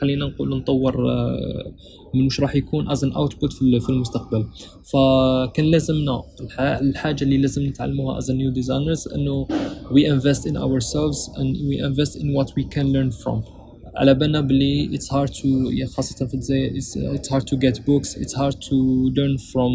خلينا 0.00 0.26
نقول 0.26 0.48
نطور 0.48 1.10
آه، 1.10 1.72
من 2.14 2.24
واش 2.24 2.40
راح 2.40 2.56
يكون 2.56 2.90
as 2.90 3.04
an 3.04 3.12
output 3.12 3.52
في 3.52 3.88
المستقبل. 3.88 4.44
فكان 4.92 5.64
لازمنا 5.64 6.22
الحاجة 6.60 7.24
اللي 7.24 7.38
لازم 7.38 7.66
نتعلموها 7.66 8.18
از 8.18 8.30
نيو 8.30 8.50
ديزاينرز 8.50 9.08
إنه 9.08 9.48
وي 9.90 10.12
انفست 10.12 10.46
ان 10.46 10.56
اور 10.56 10.80
سيلفز 10.80 11.30
اند 11.38 11.56
وي 11.56 11.86
انفست 11.86 12.16
ان 12.16 12.36
وات 12.36 12.50
وي 12.56 12.64
كان 12.64 12.92
ليرن 12.92 13.10
فروم 13.10 13.57
على 13.98 14.14
بالنا 14.14 14.40
بلي 14.40 14.94
اتس 14.94 15.12
هارد 15.12 15.30
تو 15.30 15.70
خاصة 15.86 16.26
في 16.26 16.34
الجزائر 16.34 16.76
اتس 16.96 17.32
هارد 17.32 17.44
تو 17.44 17.58
جيت 17.58 17.86
بوكس 17.86 18.18
اتس 18.18 18.38
هارد 18.38 18.54
تو 18.54 19.08
ليرن 19.08 19.36
فروم 19.36 19.72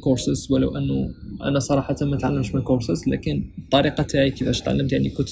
كورسز 0.00 0.52
ولو 0.52 0.76
أنه 0.76 1.10
أنا 1.42 1.58
صراحة 1.58 1.96
ما 2.02 2.16
تعلمش 2.16 2.54
من 2.54 2.62
كورسز 2.62 3.08
لكن 3.08 3.44
الطريقة 3.58 4.02
تاعي 4.02 4.30
كيفاش 4.30 4.60
تعلمت 4.60 4.92
يعني 4.92 5.10
كنت 5.10 5.28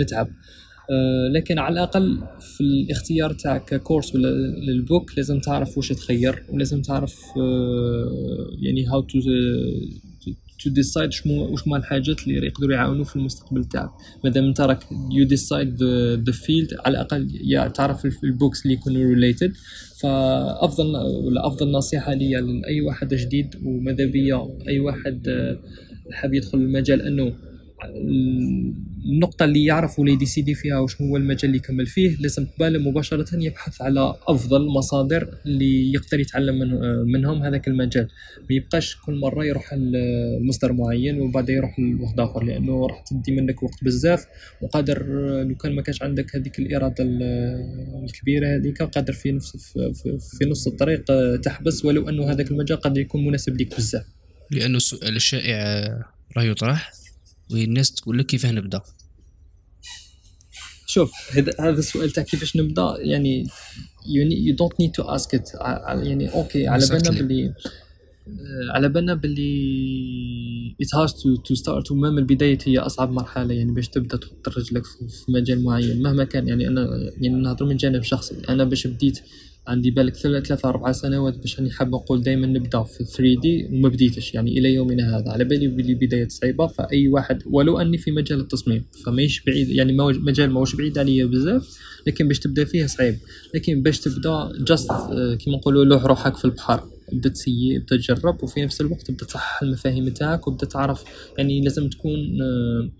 نتعب. 0.00 0.28
آه، 0.90 1.28
لكن 1.28 1.58
على 1.58 1.72
الأقل 1.72 2.22
في 2.40 2.60
الاختيار 2.60 3.32
تاعك 3.32 3.64
ككورس 3.64 4.14
ولا 4.14 4.28
للبوك 4.66 5.10
لازم 5.16 5.40
تعرف 5.40 5.76
واش 5.76 5.88
تخير 5.88 6.42
ولازم 6.48 6.82
تعرف 6.82 7.20
آه، 7.36 8.46
يعني 8.62 8.86
هاو 8.86 9.00
تو 9.00 9.18
تو 10.64 10.70
ديسايد 10.70 11.12
شنو 11.12 11.44
واش 11.44 11.66
هما 11.66 11.76
الحاجات 11.76 12.22
اللي 12.22 12.46
يقدروا 12.46 12.74
يعاونوا 12.74 13.04
في 13.04 13.16
المستقبل 13.16 13.64
تاعك 13.64 13.90
مادام 14.24 14.44
انت 14.44 14.60
راك 14.60 14.78
يو 15.10 15.26
ديسايد 15.26 15.82
ذا 16.26 16.32
فيلد 16.32 16.74
على 16.84 16.92
الأقل 16.92 17.28
يا 17.44 17.68
تعرف 17.68 18.24
البوكس 18.24 18.62
اللي 18.62 18.74
يكونوا 18.74 19.14
ريليتد 19.14 19.52
فأفضل 20.00 20.96
ولا 21.24 21.46
أفضل 21.46 21.70
نصيحة 21.70 22.14
ليا 22.14 22.40
لأي 22.40 22.80
واحد 22.80 23.14
جديد 23.14 23.56
وماذا 23.64 24.04
بيا 24.04 24.48
أي 24.68 24.80
واحد 24.80 25.28
آه، 25.28 25.58
حاب 26.12 26.34
يدخل 26.34 26.58
المجال 26.58 27.02
أنه 27.02 27.32
النقطة 27.84 29.44
اللي 29.44 29.64
يعرف 29.64 29.98
ولا 29.98 30.12
يديسيدي 30.12 30.54
فيها 30.54 30.78
وش 30.78 31.00
هو 31.00 31.16
المجال 31.16 31.44
اللي 31.44 31.56
يكمل 31.56 31.86
فيه 31.86 32.16
لازم 32.20 32.46
قبل 32.46 32.82
مباشرة 32.82 33.36
يبحث 33.36 33.82
على 33.82 34.14
أفضل 34.28 34.66
مصادر 34.66 35.34
اللي 35.46 35.92
يقدر 35.92 36.20
يتعلم 36.20 36.58
من 36.58 36.68
منهم 37.12 37.42
هذاك 37.42 37.68
المجال. 37.68 38.08
ما 38.50 38.56
يبقاش 38.56 38.96
كل 38.96 39.14
مرة 39.14 39.44
يروح 39.44 39.74
لمصدر 39.74 40.72
معين 40.72 41.20
وبعدين 41.20 41.56
يروح 41.56 41.78
لواحد 41.78 42.20
آخر 42.20 42.44
لأنه 42.44 42.86
راح 42.86 43.04
تدي 43.10 43.32
منك 43.32 43.62
وقت 43.62 43.84
بزاف 43.84 44.26
وقادر 44.62 45.06
لو 45.42 45.54
كان 45.54 45.74
ما 45.74 45.82
كانش 45.82 46.02
عندك 46.02 46.36
هذيك 46.36 46.58
الإرادة 46.58 47.04
الكبيرة 48.04 48.56
هذيك 48.56 48.82
قادر 48.82 49.12
في 49.12 49.32
نفس 49.32 49.56
في, 50.38 50.44
نص 50.44 50.66
الطريق 50.66 51.04
تحبس 51.40 51.84
ولو 51.84 52.08
أنه 52.08 52.30
هذاك 52.30 52.50
المجال 52.50 52.80
قد 52.80 52.96
يكون 52.96 53.26
مناسب 53.26 53.60
لك 53.60 53.76
بزاف. 53.76 54.04
لأنه 54.50 54.76
السؤال 54.76 55.16
الشائع 55.16 55.58
راه 56.36 56.42
يطرح. 56.42 56.92
والناس 57.52 57.92
تقول 57.92 58.18
لك 58.18 58.26
كيفاه 58.26 58.50
نبدا 58.50 58.80
شوف 60.86 61.12
هذا 61.60 61.78
السؤال 61.78 62.10
تاع 62.10 62.22
كيفاش 62.22 62.56
نبدأ 62.56 62.94
يعني 62.98 63.46
يو 64.06 64.54
دونت 64.54 64.80
نيد 64.80 64.92
تو 64.92 65.02
اسك 65.02 65.34
ات 65.34 65.50
يعني 66.06 66.34
أوكي 66.34 66.68
على 66.68 66.86
بالنا 66.86 67.10
باللي 67.10 67.54
على 68.70 68.88
بالنا 68.88 69.14
باللي 69.14 70.76
ات 70.80 70.94
هارد 70.94 71.10
تو 71.10 71.36
تو 71.36 71.54
ستارت 71.54 71.90
ومام 71.90 72.18
البداية 72.18 72.58
هي 72.64 72.78
أصعب 72.78 73.10
مرحلة 73.12 73.54
يعني 73.54 73.72
باش 73.72 73.88
تبدأ 73.88 74.16
تحط 74.16 74.48
رجلك 74.48 74.84
في 74.84 75.32
مجال 75.32 75.64
معين. 75.64 76.02
مهما 76.02 76.24
كان 76.24 76.48
يعني 76.48 76.68
أنا 76.68 76.88
يعني 77.20 77.28
نهضر 77.28 77.66
من 77.66 77.76
جانب 77.76 78.02
شخصي. 78.02 78.34
أنا 78.48 78.64
باش 78.64 78.86
بديت 78.86 79.20
عندي 79.70 79.90
بالك 79.90 80.16
ثلاثة 80.16 80.68
أربع 80.68 80.92
سنوات 80.92 81.36
باش 81.38 81.58
راني 81.58 81.70
حاب 81.70 81.88
نقول 81.88 82.22
دائما 82.22 82.46
نبدأ 82.46 82.82
في 82.82 83.04
3 83.04 83.40
دي 83.40 83.68
وما 83.72 83.88
بديتش. 83.88 84.34
يعني 84.34 84.58
إلى 84.58 84.74
يومنا 84.74 85.18
هذا. 85.18 85.30
على 85.30 85.44
بالي 85.44 85.68
بلي 85.68 85.94
بداية 85.94 86.28
صعيبة 86.28 86.66
فأي 86.66 87.08
واحد 87.08 87.42
ولو 87.46 87.78
أني 87.80 87.98
في 87.98 88.10
مجال 88.10 88.40
التصميم 88.40 88.84
فماهيش 89.04 89.42
بعيد. 89.44 89.68
يعني 89.68 89.92
مجال 89.98 90.50
ماهوش 90.50 90.74
بعيد 90.74 90.98
عليا 90.98 91.24
بزاف 91.24 91.78
لكن 92.06 92.28
باش 92.28 92.38
تبدأ 92.38 92.64
فيه 92.64 92.86
صعيب. 92.86 93.16
لكن 93.54 93.82
باش 93.82 94.00
تبدأ 94.00 94.52
جاست 94.60 94.90
آه، 94.90 95.34
كيما 95.34 95.56
نقولوا 95.56 95.84
لوح 95.84 96.04
روحك 96.04 96.36
في 96.36 96.44
البحر. 96.44 96.82
بدا 97.12 97.28
تسيي 97.28 97.78
بدا 97.78 97.96
تجرب 97.96 98.42
وفي 98.42 98.62
نفس 98.62 98.80
الوقت 98.80 99.10
بدا 99.10 99.24
تصحح 99.26 99.62
المفاهيم 99.62 100.08
تاعك 100.08 100.48
وبدا 100.48 100.66
تعرف. 100.66 101.04
يعني 101.38 101.60
لازم 101.60 101.88
تكون 101.88 102.42
آه 102.42 102.90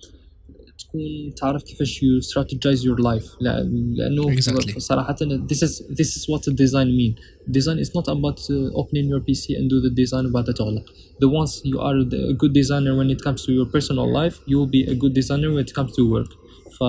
تكون 0.90 1.34
تعرف 1.34 1.62
كيفاش 1.62 2.02
يو 2.02 2.20
strategize 2.20 2.80
your 2.82 2.98
life 2.98 3.36
لأنه 3.40 4.36
exactly. 4.36 4.78
صراحة 4.78 5.16
this 5.46 5.62
is 5.62 5.82
this 5.88 6.16
is 6.16 6.26
what 6.28 6.54
design 6.54 6.88
mean 6.96 7.14
design 7.50 7.78
is 7.78 7.94
not 7.94 8.08
about 8.08 8.38
uh, 8.50 8.80
opening 8.80 9.06
your 9.08 9.20
PC 9.20 9.56
and 9.58 9.70
do 9.70 9.80
the 9.80 9.90
design 9.90 10.26
وبعد 10.26 10.54
تغلق 10.54 10.84
the 11.22 11.28
once 11.28 11.62
you 11.64 11.78
are 11.80 11.96
a 11.98 12.34
good 12.34 12.52
designer 12.52 12.96
when 12.96 13.10
it 13.10 13.22
comes 13.22 13.44
to 13.46 13.52
your 13.52 13.66
personal 13.66 14.12
life 14.12 14.36
you 14.46 14.58
will 14.58 14.72
be 14.78 14.82
a 14.92 14.94
good 14.94 15.14
designer 15.14 15.48
when 15.54 15.64
it 15.66 15.72
comes 15.78 15.92
to 15.92 16.02
work 16.14 16.30
ف 16.78 16.82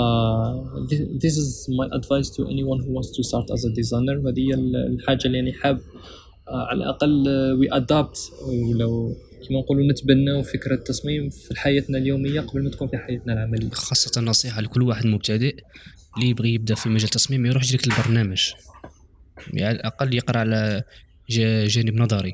this 1.23 1.35
is 1.43 1.49
my 1.79 1.87
advice 1.99 2.29
to 2.35 2.41
anyone 2.53 2.79
who 2.83 2.91
wants 2.97 3.11
to 3.17 3.21
start 3.29 3.47
as 3.55 3.61
a 3.69 3.71
designer 3.81 4.15
وهذه 4.23 4.53
الحاجة 4.53 5.25
اللي 5.25 5.39
أنا 5.39 5.51
حاب 5.53 5.79
على 6.47 6.77
الاقل 6.83 7.25
we 7.61 7.67
adapt 7.79 8.17
ولو 8.47 9.15
كما 9.47 9.60
نقولوا 9.60 9.91
نتبناو 9.91 10.43
فكرة 10.43 10.75
التصميم 10.75 11.30
في 11.30 11.60
حياتنا 11.60 11.97
اليومية 11.97 12.41
قبل 12.41 12.63
ما 12.63 12.69
تكون 12.69 12.88
في 12.88 12.97
حياتنا 12.97 13.34
العملية. 13.34 13.69
خاصة 13.69 14.21
نصيحة 14.21 14.62
لكل 14.62 14.82
واحد 14.82 15.06
مبتدئ 15.06 15.56
اللي 16.17 16.30
يبغي 16.30 16.54
يبدأ 16.54 16.75
في 16.75 16.89
مجال 16.89 17.06
التصميم 17.06 17.45
يروح 17.45 17.63
يجريك 17.63 17.88
البرنامج. 17.88 18.51
يعني 19.54 19.65
على 19.67 19.75
الأقل 19.75 20.15
يقرأ 20.15 20.39
على 20.39 20.84
جانب 21.67 21.95
نظري. 21.95 22.34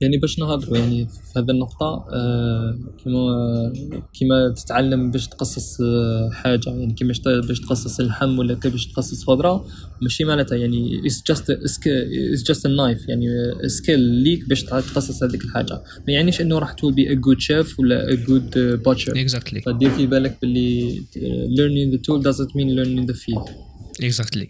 يعني 0.00 0.16
باش 0.16 0.38
نهضروا 0.38 0.78
يعني 0.78 1.06
في 1.06 1.38
هذه 1.38 1.50
النقطة 1.50 2.06
آه 2.12 2.78
كما 3.04 3.72
كما 4.20 4.54
تتعلم 4.56 5.10
باش 5.10 5.28
تقصص 5.28 5.80
آه 5.80 6.30
حاجة 6.32 6.70
يعني 6.70 6.94
كيما 6.94 7.12
باش 7.26 7.60
تقصص 7.60 8.00
اللحم 8.00 8.38
ولا 8.38 8.54
باش 8.54 8.86
تقصص 8.86 9.24
خضرة 9.24 9.66
ماشي 10.02 10.24
معناتها 10.24 10.56
يعني 10.56 11.02
it's 11.02 11.32
just 11.32 11.44
it's 11.44 12.42
just 12.42 12.60
a 12.60 12.68
knife 12.68 13.08
يعني 13.08 13.26
سكيل 13.66 14.00
ليك 14.00 14.48
باش 14.48 14.64
تقصص 14.64 15.22
هذيك 15.22 15.44
الحاجة. 15.44 15.82
ما 16.08 16.12
يعنيش 16.12 16.40
إنه 16.40 16.58
راح 16.58 16.72
تول 16.72 16.92
بي 16.92 17.16
a 17.16 17.18
good 17.18 17.40
chef 17.40 17.78
ولا 17.78 18.06
a 18.10 18.16
good 18.16 18.56
butcher. 18.84 19.12
Exactly. 19.12 19.62
فدير 19.66 19.90
في 19.90 20.06
بالك 20.06 20.38
باللي 20.42 21.02
learning 21.56 21.96
the 21.96 22.00
tool 22.00 22.22
doesn't 22.22 22.50
mean 22.50 22.68
learning 22.76 23.12
the 23.12 23.16
field 23.16 23.50
exactly. 24.02 24.46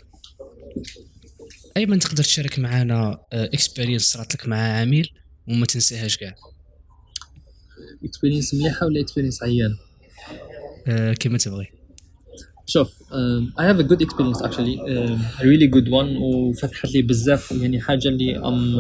أيمن 1.76 1.98
تقدر 1.98 2.24
تشارك 2.24 2.58
معنا 2.58 3.18
اكسبيرينس 3.32 4.02
صارت 4.02 4.34
لك 4.34 4.48
مع 4.48 4.56
عميل؟ 4.56 5.08
وما 5.48 5.66
تنساهاش 5.66 6.16
كاع. 6.16 6.34
اكسبيرينس 8.04 8.54
مليحة 8.54 8.86
ولا 8.86 9.00
اكسبيرينس 9.00 9.42
عيان؟ 9.42 9.76
أه 10.86 11.12
كما 11.12 11.38
تبغي. 11.38 11.66
شوف 12.66 12.92
a 13.78 13.82
good 13.88 14.00
experience 14.06 14.40
actually. 14.46 14.76
um, 14.78 15.18
a 15.38 15.44
really 15.44 15.68
good 15.76 15.88
one 15.88 16.16
وفتحت 16.22 16.92
لي 16.94 17.02
بزاف 17.02 17.52
يعني 17.52 17.80
حاجة 17.80 18.08
اللي 18.08 18.38
ام 18.38 18.74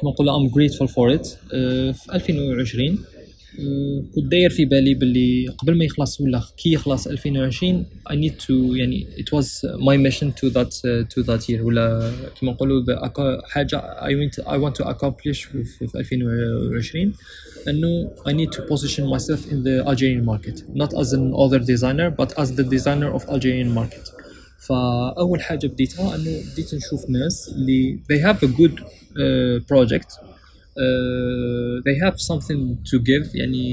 كما 0.00 0.10
نقولوا 0.10 0.36
ام 0.36 0.48
for 0.86 1.18
it. 1.18 1.26
uh, 1.26 1.96
في 1.96 2.14
2020 2.14 3.04
كنت 4.14 4.24
داير 4.24 4.50
في 4.50 4.64
بالي 4.64 4.94
باللي 4.94 5.48
قبل 5.48 5.78
ما 5.78 5.84
يخلص 5.84 6.20
ولا 6.20 6.42
كي 6.56 6.72
يخلص 6.72 7.06
2020 7.06 7.86
I 8.10 8.14
need 8.14 8.32
to 8.46 8.76
يعني 8.76 9.06
it 9.16 9.32
was 9.36 9.46
my 9.78 9.96
mission 9.96 10.32
to 10.40 10.50
that 10.50 10.72
uh, 10.84 11.04
to 11.14 11.22
that 11.22 11.48
year 11.48 11.60
ولا 11.60 12.12
كما 12.40 12.52
نقولوا 12.52 12.84
حاجة 13.44 13.80
I 14.00 14.12
want 14.12 14.44
I 14.46 14.56
want 14.58 14.74
to 14.74 14.84
accomplish 14.88 15.48
في, 15.48 15.64
في 15.64 15.98
2020 15.98 17.12
انه 17.68 18.10
I 18.28 18.32
need 18.32 18.52
to 18.56 18.62
position 18.62 19.04
myself 19.16 19.50
in 19.52 19.64
the 19.64 19.84
Algerian 19.90 20.24
market 20.24 20.62
not 20.74 20.92
as 21.02 21.12
an 21.12 21.32
other 21.34 21.58
designer 21.58 22.10
but 22.10 22.38
as 22.42 22.48
the 22.56 22.64
designer 22.76 23.10
of 23.16 23.22
Algerian 23.28 23.70
market 23.74 24.12
فاول 24.58 25.40
حاجة 25.40 25.66
بديتها 25.66 26.16
انه 26.16 26.42
بديت 26.52 26.74
نشوف 26.74 27.10
ناس 27.10 27.48
اللي 27.48 27.98
they 28.12 28.18
have 28.26 28.38
a 28.48 28.50
good 28.60 28.80
uh, 28.80 29.60
project 29.72 30.10
uh, 30.12 30.25
they 31.86 31.96
have 32.04 32.18
something 32.20 32.76
to 32.90 32.98
give 32.98 33.34
يعني 33.34 33.64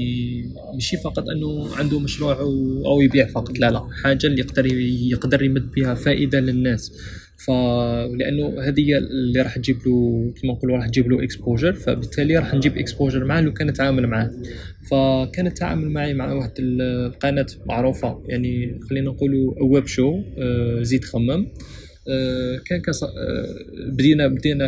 ماشي 0.74 0.96
فقط 0.96 1.28
إنه 1.28 1.76
عنده 1.76 1.98
مشروع 1.98 2.40
أو 2.86 3.00
يبيع 3.00 3.26
فقط 3.26 3.58
لا 3.58 3.70
لا 3.70 3.88
حاجة 4.02 4.26
اللي 4.26 4.40
يقدر 4.40 4.66
يقدر 5.12 5.42
يمد 5.42 5.70
بها 5.70 5.94
فائدة 5.94 6.40
للناس. 6.40 6.92
ف 7.36 7.50
لأنه 8.18 8.60
هذه 8.60 8.98
اللي 8.98 9.42
راح 9.42 9.58
تجيب 9.58 9.76
له 9.86 10.32
كما 10.42 10.52
نقولوا 10.52 10.76
راح 10.76 10.88
تجيب 10.88 11.10
له 11.10 11.24
اكسبوجر 11.24 11.72
فبالتالي 11.72 12.36
راح 12.38 12.54
نجيب 12.54 12.78
اكسبوجر 12.78 13.24
معاه 13.24 13.40
لو 13.40 13.52
كان 13.52 13.66
نتعامل 13.66 14.06
معاه. 14.06 14.30
فكان 14.90 15.46
التعامل 15.46 15.90
معي 15.90 16.14
مع 16.14 16.32
واحد 16.32 16.52
القناه 16.58 17.46
معروفة 17.66 18.22
يعني 18.26 18.80
خلينا 18.90 19.10
نقولوا 19.10 19.54
ويب 19.62 19.86
شو 19.86 20.22
زيد 20.82 21.04
خمم 21.04 21.30
آه، 21.30 21.52
كان 22.66 22.80
كص... 22.80 23.04
آه، 23.04 23.10
بدينا 23.88 24.26
بدينا 24.26 24.66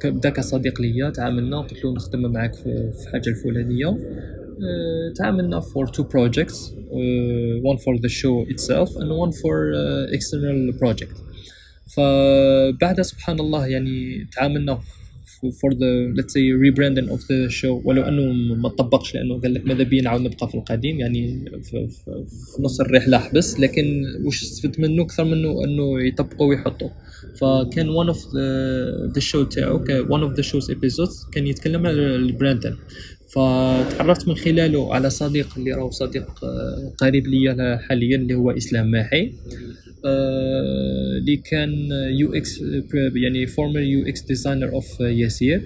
ك 0.00 0.06
بدأ 0.06 0.30
كصديق 0.30 0.80
ليا 0.80 1.10
تعاملنا 1.10 1.60
قلت 1.60 1.84
له 1.84 1.94
نخدم 1.94 2.32
معاك 2.32 2.54
في 2.54 2.92
الحاجة 3.04 3.28
الفلانية. 3.28 3.86
آه، 3.88 5.12
تعاملنا 5.16 5.60
for 5.60 5.86
two 5.86 6.04
projects 6.04 6.72
uh, 6.90 7.72
one 7.72 7.78
for 7.78 7.94
the 8.04 8.08
show 8.08 8.36
itself 8.54 8.90
and 9.00 9.10
one 9.24 9.32
for 9.32 9.56
uh, 9.72 10.16
external 10.16 10.78
project. 10.80 11.16
فبعد 11.96 13.00
سبحان 13.00 13.40
الله 13.40 13.66
يعني 13.66 14.26
تعاملنا 14.32 14.80
for 15.60 15.70
the 15.82 15.92
let's 16.16 16.32
say 16.34 16.44
rebranding 16.66 17.08
of 17.14 17.20
the 17.30 17.50
show 17.60 17.82
ولو 17.84 18.02
أنه 18.02 18.32
ما 18.54 18.68
طبقش 18.68 19.14
لأنه 19.14 19.40
قال 19.40 19.54
لك 19.54 19.66
ماذا 19.66 19.82
بيا 19.82 20.02
نعاود 20.02 20.20
نبقى 20.20 20.48
في 20.48 20.54
القديم 20.54 21.00
يعني 21.00 21.44
في, 21.62 21.88
في, 21.88 22.24
في 22.56 22.62
نص 22.62 22.80
الرحلة 22.80 23.18
حبس 23.18 23.60
لكن 23.60 24.04
واش 24.24 24.42
استفدت 24.42 24.80
منه 24.80 25.02
أكثر 25.02 25.24
منه 25.24 25.64
أنه 25.64 26.02
يطبقوا 26.02 26.48
ويحطوا. 26.48 26.88
فكان 27.40 28.12
of 28.12 28.16
the, 28.16 29.18
the 29.18 29.20
show 29.20 29.48
تاعو 29.48 29.84
one 29.84 30.22
of 30.30 30.36
the 30.36 30.42
show's 30.42 30.70
episodes 30.70 31.30
كان 31.32 31.46
يتكلم 31.46 31.86
على 31.86 32.16
البراندن 32.16 32.76
فتعرفت 33.28 34.28
من 34.28 34.34
خلاله 34.36 34.94
على 34.94 35.10
صديق 35.10 35.48
اللي 35.58 35.72
راهو 35.72 35.90
صديق 35.90 36.44
آه، 36.44 36.92
قريب 36.98 37.26
ليا 37.26 37.76
حاليا 37.88 38.16
اللي 38.16 38.34
هو 38.34 38.50
إسلام 38.50 38.90
ماحي. 38.90 39.32
اللي 40.04 41.36
كان 41.36 41.88
يو 42.10 42.34
إكس 42.34 42.62
يعني 43.14 43.46
فورمر 43.46 43.80
يو 43.80 44.06
إكس 44.06 44.22
ديزاينر 44.22 44.72
اوف 44.72 45.00
ياسير 45.00 45.62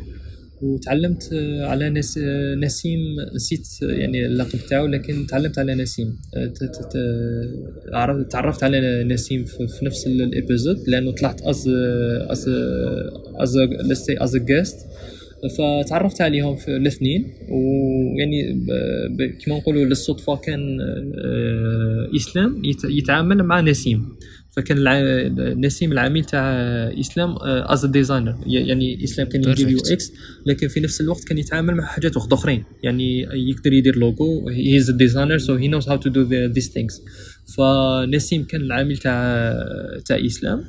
وتعلمت 0.62 1.30
على 1.60 1.90
نس 1.90 2.18
نسيم 2.56 3.00
نسيت 3.34 3.66
يعني 3.82 4.26
اللقب 4.26 4.58
تاعو 4.70 4.86
لكن 4.86 5.26
تعلمت 5.26 5.58
على 5.58 5.74
نسيم. 5.74 6.16
تعرفت 8.30 8.64
على 8.64 9.04
نسيم 9.04 9.44
في 9.44 9.84
نفس 9.84 10.06
الابيزود 10.06 10.88
لأنه 10.88 11.12
طلعت 11.12 11.42
از 11.42 11.68
از 12.28 12.48
از 13.38 13.56
از 14.20 14.36
جيست 14.36 14.76
فتعرفت 15.48 16.20
عليهم 16.20 16.56
في 16.56 16.76
الاثنين 16.76 17.34
ويعني 17.48 18.66
كما 19.44 19.56
نقولوا 19.56 19.84
للصدفة 19.84 20.36
كان 20.36 20.80
آه، 20.80 22.16
إسلام 22.16 22.62
يتعامل 22.84 23.42
مع 23.42 23.60
نسيم. 23.60 24.08
فكان 24.56 24.78
نسيم 25.60 25.92
العميل 25.92 26.24
تاع 26.24 26.52
إسلام 27.00 27.34
از 27.42 27.86
ديزاينر 27.86 28.34
يعني 28.46 29.04
إسلام 29.04 29.28
كان 29.28 29.50
يدير 29.50 29.68
يو 29.68 29.78
إكس 29.78 30.12
لكن 30.46 30.68
في 30.68 30.80
نفس 30.80 31.00
الوقت 31.00 31.24
كان 31.24 31.38
يتعامل 31.38 31.74
مع 31.74 31.84
حاجات 31.84 32.16
أخرين. 32.16 32.64
يعني 32.82 33.20
يقدر 33.22 33.72
يدير 33.72 33.98
لوجو 33.98 34.48
هي 34.48 34.76
از 34.76 34.90
ديزاينر 34.90 35.38
سو 35.38 35.54
هي 35.54 35.68
نوز 35.68 35.88
هاو 35.88 35.96
تو 35.96 36.10
دو 36.10 36.22
ذيس 36.32 36.70
ثينكس 36.72 37.02
فنسيم 37.56 38.44
كان 38.44 38.60
العامل 38.60 38.96
تاع 38.96 39.52
تاع 40.06 40.26
إسلام. 40.26 40.64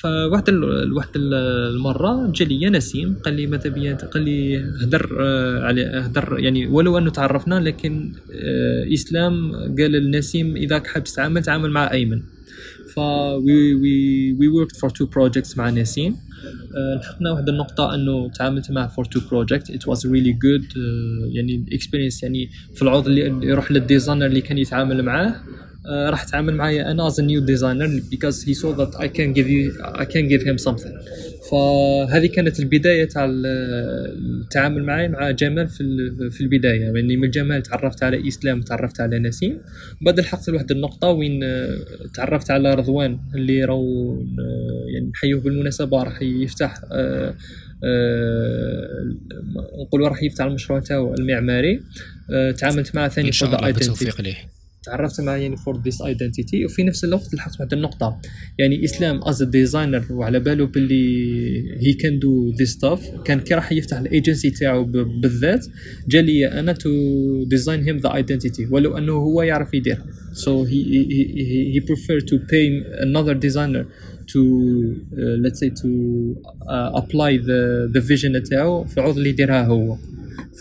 فواحد. 0.00 0.48
واحد 0.96 1.10
المرة 1.16 2.32
جا 2.34 2.44
لي 2.44 2.70
نسيم 2.70 3.16
قال 3.24 3.34
لي 3.34 3.46
ماذا 3.46 3.70
بيا 3.70 3.94
قال 3.94 4.22
لي 4.22 4.58
هدر 4.58 5.16
آه، 5.20 5.64
على 5.64 5.82
هدر 5.82 6.38
يعني 6.38 6.66
ولو 6.66 6.98
أنه 6.98 7.10
تعرفنا 7.10 7.54
لكن 7.60 8.12
آه، 8.32 8.94
إسلام 8.94 9.52
قال 9.78 9.92
لنسيم 9.92 10.56
إذا 10.56 10.82
حاب 10.86 11.04
تتعامل 11.04 11.42
تعامل 11.42 11.70
مع 11.70 11.92
أيمن. 11.92 12.22
ف 12.94 12.98
وي 12.98 13.74
وي 13.74 14.32
وي 14.32 14.48
وركت 14.48 14.76
فور 14.76 14.90
تو 14.90 15.06
بروجيكتس 15.06 15.58
مع 15.58 15.70
نسيم. 15.70 16.16
آه، 16.76 17.00
لحقنا 17.00 17.30
واحد 17.30 17.48
النقطة 17.48 17.94
أنه 17.94 18.30
تعاملت 18.30 18.70
معه 18.70 18.88
فور 18.88 19.04
تو 19.04 19.20
بروجيكت 19.30 19.70
ات 19.70 19.88
واز 19.88 20.06
ريلي 20.06 20.32
جود 20.32 20.64
يعني 21.34 21.64
الاكسبيرينس 21.68 22.22
يعني 22.22 22.50
في 22.74 22.82
العوض 22.82 23.06
اللي 23.06 23.46
يروح 23.46 23.72
للديزاينر 23.72 24.26
اللي 24.26 24.40
كان 24.40 24.58
يتعامل 24.58 25.02
معاه. 25.02 25.34
راح 25.88 26.24
تعامل 26.24 26.54
معايا 26.54 26.90
أنا 26.90 27.10
a 27.10 27.12
new 27.12 27.40
designer 27.40 28.02
because 28.10 28.44
he 28.44 28.54
saw 28.54 28.72
that 28.80 29.00
I 29.00 29.08
can 29.08 29.32
give 29.34 29.48
you 29.48 29.62
I 29.82 30.04
can 30.04 30.28
give 30.28 30.42
him 30.48 30.58
something. 30.68 30.94
فهذه 31.50 32.26
كانت 32.26 32.60
البداية 32.60 33.04
تاع 33.04 33.26
التعامل 33.30 34.84
معي 34.84 35.08
مع 35.08 35.30
جمال 35.30 35.68
في 35.68 36.10
في 36.30 36.40
البداية. 36.40 36.80
يعني 36.80 37.16
من 37.16 37.30
جمال 37.30 37.62
تعرفت 37.62 38.02
على 38.02 38.28
إسلام 38.28 38.60
تعرفت 38.60 39.00
على 39.00 39.18
نسيم. 39.18 39.60
بعد 40.00 40.20
لحقت 40.20 40.48
لواحد 40.48 40.70
النقطة 40.70 41.08
وين 41.08 41.40
تعرفت 42.14 42.50
على 42.50 42.74
رضوان 42.74 43.18
اللي 43.34 43.64
راهو 43.64 44.16
يعني 44.94 45.10
نحيوه 45.14 45.40
بالمناسبة 45.40 46.02
راح 46.02 46.22
يفتح 46.22 46.80
أه 46.92 47.34
أه 47.84 49.16
نقولوا 49.84 50.08
راح 50.08 50.22
يفتح 50.22 50.44
المشروع 50.44 50.78
تاعو 50.80 51.14
المعماري. 51.14 51.80
أه 52.30 52.50
تعاملت 52.50 52.94
معه 52.94 53.08
ثاني 53.08 53.28
إن 53.28 53.32
شاء 53.32 53.56
الله 53.56 53.70
بالتوفيق 53.70 54.20
ليه. 54.20 54.57
تعرفت 54.88 55.20
معاه 55.20 55.36
يعني 55.36 55.56
فور 55.56 55.82
ذيس 55.82 56.02
ايدنتيتي 56.02 56.64
وفي 56.64 56.82
نفس 56.82 57.04
الوقت 57.04 57.34
لحقت 57.34 57.60
واحد 57.60 57.72
النقطة. 57.72 58.20
يعني 58.58 58.84
إسلام 58.84 59.20
از 59.24 59.42
ديزاينر 59.42 60.04
وعلى 60.10 60.40
باله 60.40 60.66
باللي 60.66 61.06
هي 61.86 61.92
كان 61.92 62.18
دو 62.18 62.50
ذيس 62.50 62.70
ستاف 62.70 63.10
كان 63.24 63.40
كي 63.40 63.54
راح 63.54 63.72
يفتح 63.72 63.98
الايجنسي 63.98 64.50
تاعو 64.50 64.84
بالذات 65.22 65.66
جا 66.08 66.22
لي 66.22 66.46
أنا 66.46 66.72
تو 66.72 66.90
ديزاين 67.44 67.82
هيم 67.82 67.96
ذا 67.96 68.14
ايدنتيتي 68.14 68.66
ولو 68.70 68.98
أنه 68.98 69.12
هو 69.12 69.42
يعرف 69.42 69.74
يدير. 69.74 69.98
سو 70.32 70.64
هي 70.64 71.06
هي 71.74 71.80
بريفير 71.80 72.20
تو 72.20 72.38
باي 72.50 72.82
انذر 73.02 73.32
ديزاينر 73.32 73.86
to 74.28 74.40
uh, 74.40 75.36
let's 75.44 75.58
say 75.62 75.70
to 75.82 75.90
uh, 76.74 77.00
apply 77.00 77.32
the 77.48 77.60
the 77.94 78.00
vision 78.10 78.48
تاعو 78.50 78.84
في 78.84 79.00
عوض 79.00 79.16
اللي 79.16 79.28
يديرها 79.28 79.66
هو. 79.66 79.96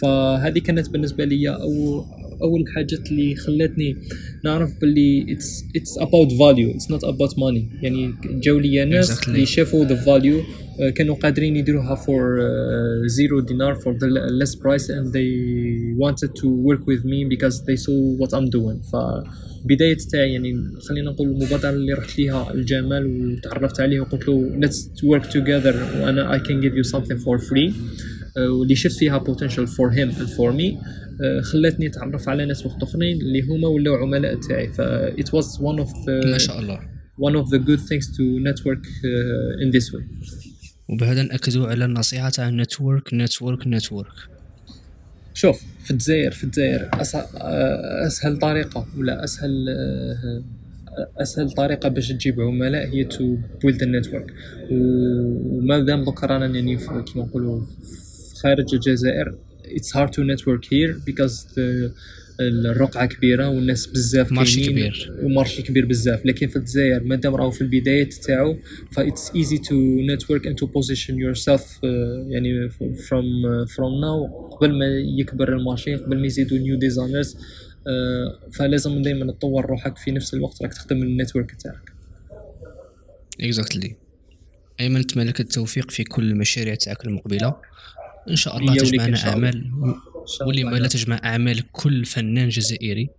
فهذه 0.02 0.60
كانت 0.60 0.90
بالنسبة 0.90 1.26
لي 1.26 1.50
أو 1.50 2.06
أول 2.42 2.62
الحاجات 2.62 3.12
اللي 3.12 3.36
خلاتني 3.36 3.96
نعرف 4.44 4.82
باللي 4.82 5.34
اتس 5.34 5.64
اتس 5.76 5.98
اباوت 5.98 6.32
فاليو 6.32 6.72
اتس 6.72 6.92
نوت 6.92 7.04
اباوت 7.04 7.40
ماني 7.40 7.70
يعني 7.82 8.14
جاو 8.26 8.60
لي 8.60 8.86
ناس 8.86 9.12
exactly. 9.12 9.28
اللي 9.28 9.46
شافوا 9.46 9.86
ذا 9.86 9.96
فاليو 9.96 10.42
كانوا 10.96 11.16
قادرين 11.16 11.56
يديروها 11.56 11.96
for 11.96 12.40
zero 13.06 13.40
دينار 13.40 13.76
for 13.76 13.98
the 13.98 14.08
least 14.40 14.56
price 14.56 14.92
and 14.92 15.18
they 15.18 15.28
wanted 16.06 16.30
to 16.42 16.48
work 16.48 16.82
with 16.92 17.04
me 17.06 17.26
because 17.36 17.56
they 17.66 17.76
saw 17.76 17.98
what 18.22 18.32
I'm 18.38 18.50
doing. 18.50 18.92
ف 18.92 18.96
بداية 19.66 19.98
تاعي 20.12 20.34
يعني 20.34 20.74
خلينا 20.90 21.12
نقول 21.12 21.28
المبادرة 21.28 21.70
اللي 21.70 21.94
رحت 21.94 22.20
ليها 22.20 22.54
الجمال 22.54 23.06
وتعرفت 23.06 23.80
عليه 23.80 24.00
وقلت 24.00 24.28
له 24.28 24.60
let's 24.62 25.02
work 25.04 25.24
together 25.24 25.76
وأنا 26.02 26.38
I 26.38 26.40
can 26.40 26.62
give 26.62 26.74
you 26.74 26.92
something 26.94 27.18
for 27.18 27.38
free. 27.50 27.74
واللي 28.38 28.76
شفت 28.76 28.98
فيها 28.98 29.20
for 29.66 29.92
him 29.92 30.12
and 30.20 30.30
for 30.30 30.52
me 30.60 30.78
آه، 31.22 31.42
خلاتني 31.42 31.88
اتعرف 31.88 32.30
على 32.30 32.46
ناس 32.46 32.66
وقت 32.66 32.84
اخرين 32.84 33.22
اللي 33.22 33.42
هما 33.42 33.68
ولاو 33.68 33.96
عملاء 33.96 34.36
تاعي. 34.36 34.68
ف 34.68 34.82
it 35.22 35.28
was 35.28 35.46
one 35.46 35.84
of 35.86 35.90
the 35.90 36.28
ما 36.32 36.38
شاء 36.38 36.60
الله. 36.60 36.80
one 37.22 37.44
of 37.44 37.50
the 37.50 37.60
good 37.60 37.80
things 37.80 38.06
to 38.08 38.24
network 38.40 38.86
uh, 38.86 39.64
in 39.64 39.72
this 39.78 39.94
way. 39.94 40.04
وبهذا 40.90 41.24
ناكدوا 41.24 41.68
على 41.68 41.86
النصيحة 41.86 42.30
تاع 42.30 42.50
نتورك 42.50 43.14
نتورك 43.14 43.68
نتورك 43.68 44.14
شوف 45.34 45.64
في 45.84 45.92
الجزائر 45.92 46.32
في 46.32 46.44
الجزائر 46.44 46.90
آه، 46.94 48.08
أسهل 48.08 48.38
طريقة 48.38 48.88
ولا 48.98 49.24
أسهل 49.24 49.68
أسهل 51.18 51.52
طريقة 51.52 51.90
باش 51.90 52.08
تجيب 52.08 52.42
عملاء 52.42 52.88
هي 52.88 53.04
to 53.04 53.38
build 53.62 53.84
ال 53.84 53.90
network 53.90 54.34
وما 54.72 55.80
دام 55.80 56.04
دوك 56.04 56.24
رانا 56.24 56.46
يعني 56.46 56.78
كيما 56.78 57.04
نقولوا 57.16 57.62
خارج 58.44 58.74
الجزائر. 58.74 59.36
It's 59.66 59.92
hard 59.92 60.10
to 60.10 60.22
network 60.24 60.64
here 60.66 60.94
because 61.10 61.56
the 61.56 61.92
الرقعة 62.40 63.06
كبيرة 63.06 63.50
والناس 63.50 63.88
بزاف 63.88 64.32
marché 64.32 64.66
كبير. 64.66 65.20
و 65.24 65.29
marché 65.29 65.62
كبير 65.62 65.86
بزاف. 65.86 66.26
لكن 66.26 66.48
في 66.48 66.56
الجزائر 66.56 67.04
مادام 67.04 67.36
راهو 67.36 67.52
في 67.52 67.62
البدايات 67.62 68.14
تاعو 68.14 68.58
ف 68.92 69.00
it's 69.00 69.32
easy 69.34 69.58
to 69.58 69.76
network 70.12 70.44
and 70.46 70.56
to 70.62 70.68
position 70.68 71.16
yourself 71.16 71.62
uh, 71.62 71.84
يعني 72.30 72.70
from 72.70 73.26
uh, 73.46 73.68
from 73.76 73.92
now 74.06 74.52
قبل 74.52 74.80
ما 74.80 74.86
يكبر 75.20 75.56
ال 75.56 75.62
marché 75.62 75.96
قبل 75.96 76.20
ما 76.20 76.26
يزيدوا 76.26 76.58
new 76.58 76.78
designers 76.78 77.38
فلازم 78.52 79.02
دائما 79.02 79.32
تطور 79.32 79.66
روحك 79.66 79.98
في 79.98 80.12
نفس 80.12 80.34
الوقت 80.34 80.62
راك 80.62 80.74
تخدم 80.74 81.04
ال 81.04 81.10
network 81.10 81.52
تاعك. 81.52 81.92
exactly 83.42 83.96
أيمن 84.80 85.00
نتمنى 85.00 85.30
لك 85.30 85.40
التوفيق 85.40 85.92
في 85.92 86.04
كل 86.04 86.32
المشاريع 86.32 86.76
تاعك 86.76 87.06
المقبلة. 87.06 87.56
إن 88.30 88.36
شاء 88.36 88.58
الله 88.58 88.76
تجمعنا 88.76 89.30
أعمال 89.30 89.72
واللي 90.42 90.64
ما 90.64 90.76
لا 90.76 90.88
تجمع 90.88 91.22
أعمال 91.24 91.72
كل 91.72 92.06
فنان 92.06 92.50
جزائري 92.50 93.10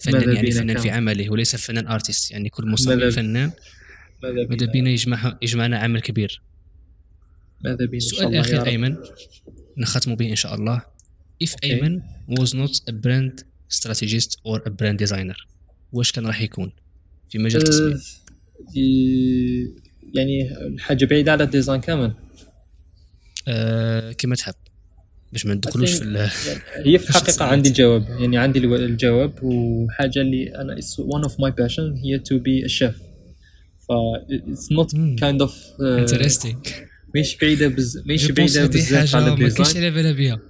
فنان 0.00 0.36
يعني 0.36 0.50
فنان. 0.50 0.78
في 0.78 0.90
عمله 0.90 1.30
وليس 1.30 1.56
فنان 1.56 1.86
ارتست 1.86 2.30
يعني 2.30 2.48
كل 2.48 2.66
مصمم 2.66 3.10
فنان. 3.10 3.50
ماذا 4.22 4.66
بينا؟ 4.66 4.90
يجمع 4.90 5.38
يجمعنا 5.42 5.78
عمل 5.78 6.00
كبير. 6.00 6.42
ماذا 7.64 7.76
بينا؟ 7.76 7.96
السؤال 7.96 8.28
الاخير 8.28 8.66
أيمن 8.66 8.96
نختم 9.76 10.14
به 10.14 10.30
إن 10.30 10.36
شاء 10.36 10.54
الله. 10.54 10.82
If 11.44 11.50
okay. 11.50 11.64
أيمن 11.64 12.02
was 12.30 12.48
not 12.48 12.80
a 12.88 12.92
brand 12.92 13.44
strategist 13.68 14.36
or 14.44 14.58
a 14.66 14.70
brand 14.70 14.98
designer 15.06 15.46
واش 15.92 16.12
كان 16.12 16.26
راح 16.26 16.40
يكون 16.40 16.72
في 17.30 17.38
مجال 17.38 17.62
التصميم 17.62 17.92
أه 17.94 19.88
يعني 20.14 20.50
حاجة 20.78 21.04
بعيدة 21.04 21.32
على 21.32 21.44
ال 21.44 21.49
design 21.49 21.80
كامل. 21.80 22.14
أه 23.48 24.12
كما 24.12 24.34
تحب. 24.34 24.54
باش 25.32 25.46
ما 25.46 25.54
ندخلوش 25.54 25.92
في 25.92 26.04
هي 26.86 26.98
في 26.98 27.10
الحقيقة 27.10 27.44
عندي 27.44 27.68
الجواب. 27.68 28.08
يعني 28.20 28.38
عندي 28.38 28.58
الجواب 28.58 29.32
وحاجة 29.42 30.20
اللي 30.20 30.54
أنا 30.54 30.76
one 30.98 31.28
of 31.28 31.32
my 31.32 31.50
passion 31.50 32.04
هي 32.04 32.18
be 32.18 32.68
a 32.68 32.72
chef. 32.72 32.94
ف 33.88 33.92
mm. 33.92 35.18
kind 35.20 35.40
of 35.46 35.50
uh, 35.50 36.12
interesting. 36.12 36.56
مش 37.14 37.36
بعيدة 37.36 37.68
بز 37.68 38.02
مش 38.06 38.32
بعيدة 38.32 38.66
بزاف 38.66 39.16
على 39.16 39.32
الديزاين 39.32 39.48
ما 39.48 39.48
كاينش 39.48 39.76
على 39.76 39.90
بالها 39.90 40.12
بها 40.12 40.40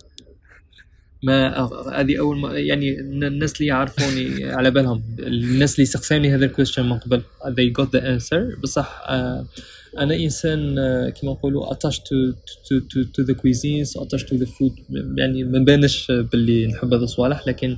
ما 1.22 1.68
هذه 2.00 2.18
أول 2.18 2.38
ما 2.38 2.58
يعني 2.58 3.00
الناس 3.00 3.52
اللي 3.52 3.66
يعرفوني 3.66 4.44
على 4.44 4.70
بالهم 4.70 5.02
الناس 5.18 5.74
اللي 5.74 5.86
سقساني 5.86 6.34
هذا 6.34 6.44
ال 6.44 6.49
question 6.49 6.88
من 6.88 6.98
قبل 6.98 7.22
they 7.46 7.82
got 7.82 7.88
the 7.88 8.00
answer. 8.00 8.60
بصح 8.62 9.02
uh, 9.06 9.44
أنا 10.02 10.16
إنسان 10.16 10.74
كما 11.10 11.30
نقولوا 11.32 11.72
attached 11.72 12.00
to 12.00 12.32
to 12.68 12.78
to 12.78 13.02
to 13.02 13.22
the 13.22 13.32
cuisines 13.34 13.98
attached 13.98 14.24
to 14.24 14.36
the 14.36 14.46
food 14.46 14.72
يعني 15.18 15.44
ما 15.44 15.58
بانش 15.58 16.12
باللي 16.32 16.66
نحب 16.66 16.94
هذا 16.94 17.04
الصوالح 17.04 17.48
لكن 17.48 17.76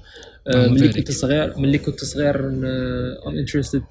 ملي 0.55 0.89
كنت 0.89 1.11
صغير 1.11 1.59
ملي 1.59 1.79
كنت 1.79 2.05
صغير 2.05 2.47
I'm 2.49 3.39
interested 3.39 3.83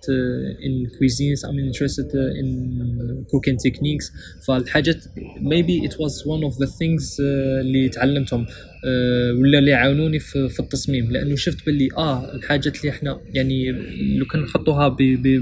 in 0.65 0.87
cuisines 0.99 1.45
I'm 1.45 1.59
interested 1.59 2.15
in 2.15 3.23
cooking 3.31 3.57
techniques 3.57 4.11
فالحاجات 4.47 5.03
maybe 5.41 5.85
it 5.85 5.99
was 5.99 6.23
one 6.27 6.43
of 6.43 6.59
the 6.59 6.65
things 6.65 7.17
اللي 7.61 7.89
تعلمتهم 7.89 8.45
ولا 9.41 9.59
اللي 9.59 9.73
عاونوني 9.73 10.19
في, 10.19 10.49
في 10.49 10.59
التصميم. 10.59 11.11
لأنه 11.11 11.35
شفت 11.35 11.65
باللي 11.65 11.89
آه 11.97 12.35
الحاجات 12.35 12.79
اللي 12.79 12.89
إحنا 12.89 13.19
يعني 13.33 13.71
لو 14.17 14.25
كان 14.25 14.41
نحطوها 14.41 14.97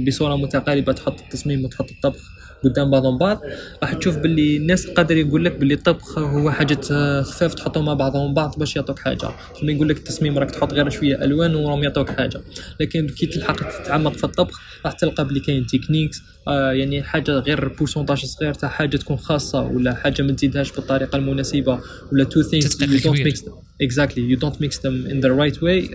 بصورة 0.07 0.35
متقاربة 0.35 0.93
تحط 0.93 1.21
التصميم 1.21 1.65
وتحط 1.65 1.91
الطبخ 1.91 2.37
قدام 2.63 2.91
بعضهم 2.91 3.17
بعض 3.17 3.41
راح 3.83 3.93
تشوف 3.93 4.17
باللي 4.17 4.57
الناس 4.57 4.87
قادر 4.87 5.17
يقول 5.17 5.45
لك 5.45 5.55
باللي 5.57 5.73
الطبخ 5.73 6.17
هو 6.19 6.51
حاجة 6.51 6.81
خفاف 7.21 7.53
تحطهم 7.53 7.85
مع 7.85 7.93
بعضهم 7.93 8.33
بعض 8.33 8.55
باش 8.59 8.75
يعطوك 8.75 8.99
حاجة. 8.99 9.29
لما 9.63 9.71
يقول 9.71 9.89
لك 9.89 9.97
التصميم 9.97 10.37
راك 10.37 10.51
تحط 10.51 10.73
غير 10.73 10.89
شوية 10.89 11.23
ألوان 11.23 11.55
وراهم 11.55 11.83
يعطوك 11.83 12.09
حاجة. 12.09 12.41
لكن 12.79 13.07
كي 13.07 13.25
تلحق 13.25 13.81
تتعمق 13.81 14.13
في 14.13 14.23
الطبخ 14.23 14.61
راح 14.85 14.93
تلقى 14.93 15.25
باللي 15.25 15.39
كاين 15.39 15.65
techniques 15.67 16.21
يعني 16.53 17.03
حاجة 17.03 17.31
غير 17.31 17.67
pourcentage 17.67 18.25
صغير 18.25 18.53
تاع 18.53 18.69
حاجة 18.69 18.97
تكون 18.97 19.17
خاصة 19.17 19.61
ولا 19.61 19.93
حاجة 19.93 20.21
ما 20.21 20.31
تزيدهاش 20.31 20.71
بالطريقة 20.71 21.15
المناسبة 21.15 21.79
ولا 22.11 22.23
two 22.23 22.41
things 22.41 22.81
you 22.81 22.99
don't 22.99 23.21
mix 23.21 23.45
exactly 23.81 24.29
you 24.29 24.37
don't 24.37 24.61
mix 24.61 24.85
them 24.85 25.05
in 25.05 25.19
the 25.19 25.29
right 25.29 25.63
way 25.63 25.89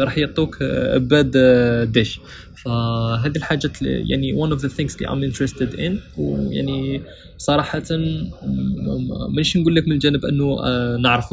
راح 0.00 0.18
يعطوك 0.18 0.62
bad 0.96 1.36
dish 1.92 2.20
فهذه 2.64 3.36
الحاجات 3.36 3.82
يعني 3.82 4.46
one 4.46 4.50
of 4.50 4.60
the 4.60 4.68
things 4.68 4.96
اللي 4.96 5.08
I'm 5.08 5.32
interested 5.32 5.78
in. 5.78 6.18
ويعني 6.18 7.02
صراحة 7.38 7.82
مانيش 9.30 9.56
نقول 9.56 9.74
لك 9.74 9.88
من 9.88 9.92
الجانب 9.92 10.24
أنه 10.24 10.58
آه، 10.64 10.96
نعرف 10.96 11.32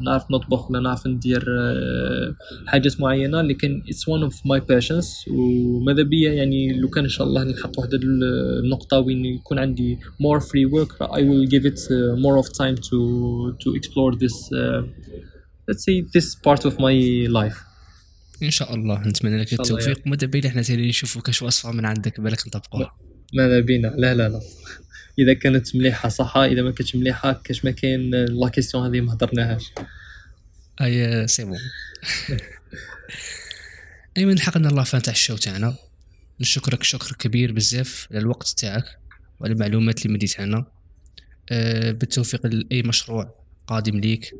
نعرف 0.00 0.30
نطبخ 0.30 0.70
ولا 0.70 0.80
نعرف 0.80 1.06
ندير 1.06 1.44
آه، 1.48 2.34
حاجات 2.66 3.00
معينة 3.00 3.42
لكن 3.42 3.82
it's 3.86 4.14
one 4.14 4.30
of 4.30 4.34
my 4.34 4.60
passions. 4.60 5.28
وماذا 5.30 6.02
بيا 6.02 6.32
يعني 6.32 6.80
لو 6.80 6.88
كان 6.88 7.04
إن 7.04 7.10
شاء 7.10 7.26
الله 7.26 7.44
نلحق 7.44 7.78
واحد 7.78 7.93
النقطة 8.02 8.98
وين 8.98 9.24
يكون 9.24 9.58
عندي 9.58 9.98
more 9.98 10.40
free 10.40 10.66
work 10.66 10.92
I 11.00 11.20
will 11.20 11.46
give 11.46 11.64
it 11.66 11.78
uh, 11.78 12.16
more 12.24 12.36
of 12.42 12.46
time 12.52 12.76
to 12.90 12.98
to 13.62 13.74
explore 13.78 14.12
this 14.22 14.36
uh, 14.52 14.82
let's 15.68 15.84
say 15.84 16.02
this 16.14 16.34
part 16.34 16.64
of 16.64 16.78
my 16.78 16.94
life. 17.28 17.56
إن 18.42 18.50
شاء 18.50 18.74
الله 18.74 19.08
نتمنى 19.08 19.36
لك 19.40 19.52
التوفيق. 19.52 20.00
وماذا 20.06 20.26
بينا 20.26 20.48
إحنا 20.48 20.62
ثاني 20.62 20.88
نشوفوا 20.88 21.22
كاش 21.22 21.42
وصفة 21.42 21.72
من 21.72 21.84
عندك 21.86 22.20
بالك 22.20 22.46
نطبقوها 22.46 22.96
ماذا 23.34 23.60
بينا. 23.60 23.88
لا 23.88 24.14
لا 24.14 24.28
لا. 24.28 24.40
إذا 25.18 25.32
كانت 25.32 25.76
مليحة 25.76 26.08
صح 26.08 26.36
إذا 26.36 26.62
ما 26.62 26.70
كانتش 26.70 26.96
مليحة 26.96 27.32
كاش 27.32 27.64
ما 27.64 27.70
كاين 27.70 28.10
la 28.10 28.48
question 28.48 28.86
هذه 28.86 29.00
ما 29.00 29.12
هضرناهاش. 29.12 29.72
أي 30.80 31.26
c'est 31.26 31.44
bon. 31.44 31.58
أيمن 34.16 34.40
حقنا 34.40 34.68
الله 34.68 34.84
fin 34.84 35.02
تاع 35.02 35.12
ال 35.12 35.17
show 35.17 35.36
تاعنا. 35.36 35.74
نشكرك 36.40 36.82
شكر 36.82 37.16
كبير 37.18 37.52
بزاف 37.52 38.08
على 38.10 38.20
الوقت 38.20 38.48
تاعك 38.48 38.84
وعلى 39.40 39.52
المعلومات 39.52 40.02
اللي 40.02 40.14
مديتها 40.14 40.46
لنا 40.46 40.66
أه 41.50 41.92
بالتوفيق 41.92 42.46
لأي 42.46 42.82
مشروع 42.82 43.34
قادم 43.66 44.00
ليك. 44.00 44.34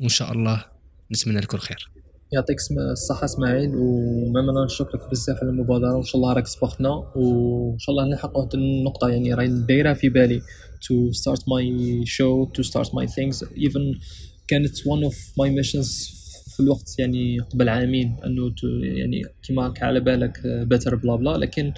وإن 0.00 0.08
شاء 0.08 0.32
الله 0.32 0.64
نتمنى 1.12 1.40
لك 1.40 1.54
الخير. 1.54 1.90
يعطيك 2.32 2.56
الصحة 2.92 3.24
إسماعيل 3.24 3.70
وماما 3.74 4.64
نشكرك 4.64 5.10
بزاف 5.10 5.36
على 5.36 5.50
المبادرة. 5.50 5.94
وإن 5.94 6.04
شاء 6.04 6.16
الله 6.16 6.32
راك 6.32 6.46
سبقتنا 6.46 6.90
وإن 7.16 7.78
شاء 7.78 7.90
الله 7.90 8.08
نلحق 8.10 8.36
واحد 8.36 8.54
النقطة 8.54 9.08
يعني 9.08 9.34
راهي 9.34 9.48
دايرة 9.48 9.92
في 9.92 10.08
بالي. 10.08 10.42
To 10.80 11.12
start 11.12 11.40
my 11.40 11.64
show 12.06 12.50
to 12.56 12.62
start 12.62 12.88
my 12.98 13.06
things 13.06 13.44
even 13.56 14.00
كانت 14.48 14.78
one 14.78 15.04
of 15.10 15.14
my 15.14 15.50
missions 15.60 16.19
في 16.56 16.60
الوقت 16.60 16.98
يعني 16.98 17.38
قبل 17.38 17.68
عامين 17.68 18.16
إنه 18.26 18.52
يعني 18.82 19.22
كيما 19.42 19.74
على 19.82 20.00
بالك 20.00 20.38
better 20.74 20.94
بلا 20.94 21.16
بلا. 21.16 21.36
لكن 21.38 21.72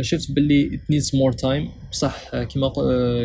شفت 0.00 0.32
باللي 0.32 0.70
it 0.78 0.94
needs 0.94 1.06
more 1.06 1.34
time. 1.40 1.90
بصح 1.92 2.42
كيما 2.42 2.72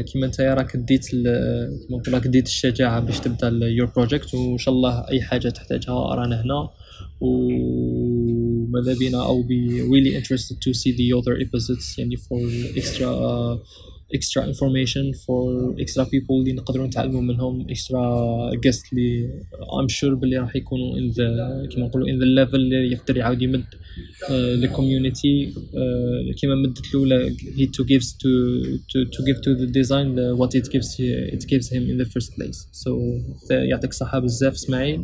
كيما 0.02 0.26
أنت 0.26 0.42
راك 0.42 0.78
ديت 0.78 1.06
كيما 1.10 1.70
نقول 1.90 2.14
راك 2.14 2.28
ديت 2.28 2.48
الشجاعة 2.48 3.00
باش 3.00 3.20
تبدأ 3.20 3.50
your 3.50 3.90
project. 3.90 4.34
وإن 4.34 4.58
شاء 4.58 4.74
الله 4.74 5.10
أي 5.10 5.22
حاجة 5.22 5.50
تحتاجها 5.50 6.16
رانا 6.16 6.42
هنا. 6.42 6.70
وماذا 7.22 8.94
بينا؟ 9.00 9.26
أو 9.26 9.44
be 9.44 9.82
really 9.82 10.16
interested 10.16 10.56
to 10.62 10.74
see 10.74 10.92
the 10.92 11.14
other 11.20 11.36
episodes 11.48 12.00
يعني 12.00 12.18
for 12.18 12.40
extra 12.76 13.06
uh, 13.06 13.58
extra 14.14 14.44
information 14.44 15.14
for 15.26 15.74
extra 15.84 16.06
people 16.06 16.32
اللي 16.40 16.54
نقدروا 16.54 16.88
نتعلموا 16.88 17.22
منهم 17.22 17.68
extra 17.68 18.00
guests 18.66 18.94
اللي 18.94 19.44
I'm 19.62 19.90
sure 19.94 20.14
باللي 20.14 20.38
راح 20.38 20.56
يكونوا 20.56 20.96
in 21.00 21.14
the 21.14 21.76
كما 21.76 21.86
نقولوا 21.86 22.08
in 22.08 22.20
the 22.20 22.46
level 22.46 22.56
اللي 22.56 22.92
يقدر 22.92 23.18
يعاود 23.18 23.42
يمد 23.42 23.66
uh, 23.66 24.28
the 24.64 24.68
community 24.68 25.54
uh, 25.56 26.42
كما 26.42 26.56
مدت 26.56 26.86
الاولى 26.90 27.36
he 27.36 27.66
to 27.66 27.84
gives 27.84 28.08
to 28.14 28.32
to 28.92 29.06
to 29.16 29.24
give 29.26 29.38
to 29.42 29.56
the 29.62 29.68
design 29.80 30.16
the, 30.16 30.36
what 30.42 30.52
it 30.60 30.70
gives 30.72 31.00
it 31.36 31.44
gives 31.48 31.70
him 31.76 31.84
in 31.92 31.98
the 31.98 32.10
first 32.14 32.30
place 32.36 32.68
so 32.72 32.90
يعطيك 33.52 33.90
الصحة 33.90 34.20
بزاف 34.20 34.54
اسماعيل 34.54 35.04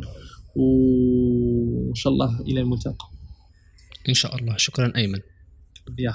وان 0.56 1.94
شاء 1.94 2.12
الله 2.12 2.40
إلى 2.40 2.60
الملتقى 2.60 3.10
ان 4.08 4.14
شاء 4.14 4.36
الله 4.36 4.56
شكرا 4.56 4.92
ايمن 4.96 5.20
يا 5.98 6.12